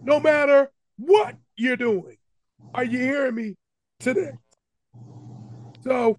[0.01, 2.15] no matter what you're doing.
[2.73, 3.57] Are you hearing me
[3.99, 4.31] today?
[5.83, 6.17] So,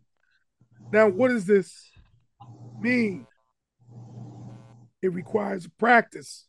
[0.92, 1.90] now what does this
[2.80, 3.26] mean?
[5.00, 6.46] It requires practice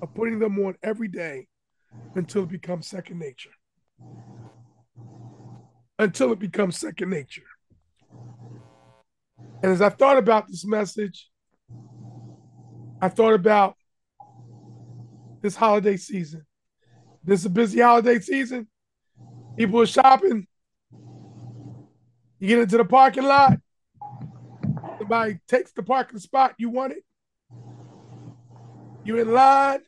[0.00, 1.48] of putting them on every day
[2.14, 3.50] until it becomes second nature.
[5.98, 7.42] Until it becomes second nature.
[9.62, 11.28] And as I thought about this message,
[13.00, 13.76] I thought about
[15.40, 16.46] this holiday season.
[17.24, 18.68] This is a busy holiday season.
[19.56, 20.46] People are shopping.
[22.38, 23.58] You get into the parking lot.
[24.98, 26.98] Somebody takes the parking spot you wanted.
[29.04, 29.80] You're in line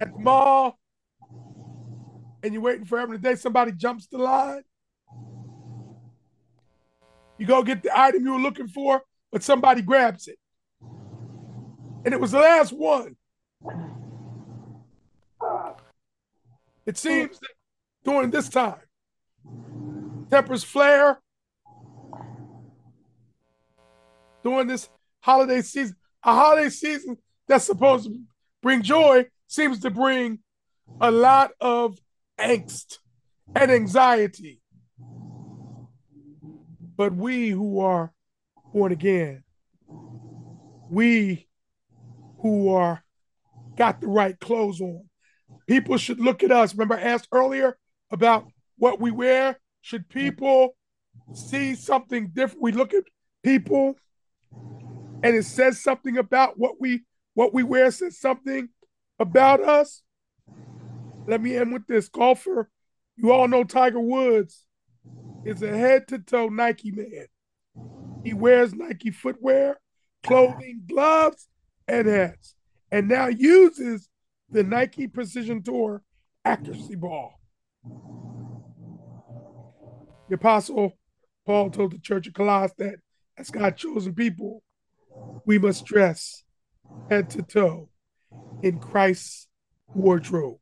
[0.00, 0.78] at the mall
[2.42, 3.14] and you're waiting forever.
[3.14, 4.62] Today, somebody jumps the line.
[7.40, 9.02] You go get the item you were looking for,
[9.32, 10.38] but somebody grabs it.
[12.04, 13.16] And it was the last one.
[16.84, 17.48] It seems that
[18.04, 18.82] during this time,
[20.30, 21.18] tempers flare
[24.44, 24.90] during this
[25.20, 25.96] holiday season.
[26.22, 27.16] A holiday season
[27.48, 28.20] that's supposed to
[28.62, 30.40] bring joy seems to bring
[31.00, 31.98] a lot of
[32.38, 32.98] angst
[33.54, 34.59] and anxiety.
[37.00, 38.12] But we who are
[38.74, 39.42] born again,
[40.90, 41.48] we
[42.42, 43.02] who are
[43.74, 45.08] got the right clothes on,
[45.66, 46.74] people should look at us.
[46.74, 47.78] Remember, I asked earlier
[48.10, 49.58] about what we wear.
[49.80, 50.76] Should people
[51.32, 52.64] see something different?
[52.64, 53.04] We look at
[53.42, 53.94] people
[55.22, 58.68] and it says something about what we what we wear says something
[59.18, 60.02] about us.
[61.26, 62.10] Let me end with this.
[62.10, 62.68] Golfer,
[63.16, 64.66] you all know Tiger Woods
[65.44, 67.26] is a head to toe Nike man.
[68.24, 69.80] He wears Nike footwear,
[70.22, 71.48] clothing, gloves,
[71.88, 72.54] and hats,
[72.92, 74.08] and now uses
[74.50, 76.02] the Nike Precision Tour
[76.44, 77.40] accuracy ball.
[80.28, 80.98] The Apostle
[81.46, 82.96] Paul told the church of Colossus that
[83.38, 84.62] as God's chosen people,
[85.46, 86.44] we must dress
[87.08, 87.88] head to toe
[88.62, 89.48] in Christ's
[89.94, 90.58] wardrobe.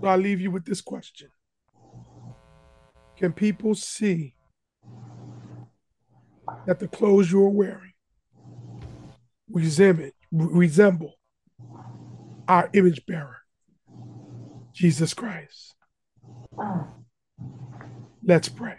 [0.00, 1.28] So I leave you with this question
[3.20, 4.34] can people see
[6.66, 7.92] that the clothes you are wearing
[9.52, 11.12] resemble, resemble
[12.48, 13.36] our image bearer,
[14.72, 15.74] Jesus Christ?
[16.58, 16.86] Ah.
[18.24, 18.76] Let's pray.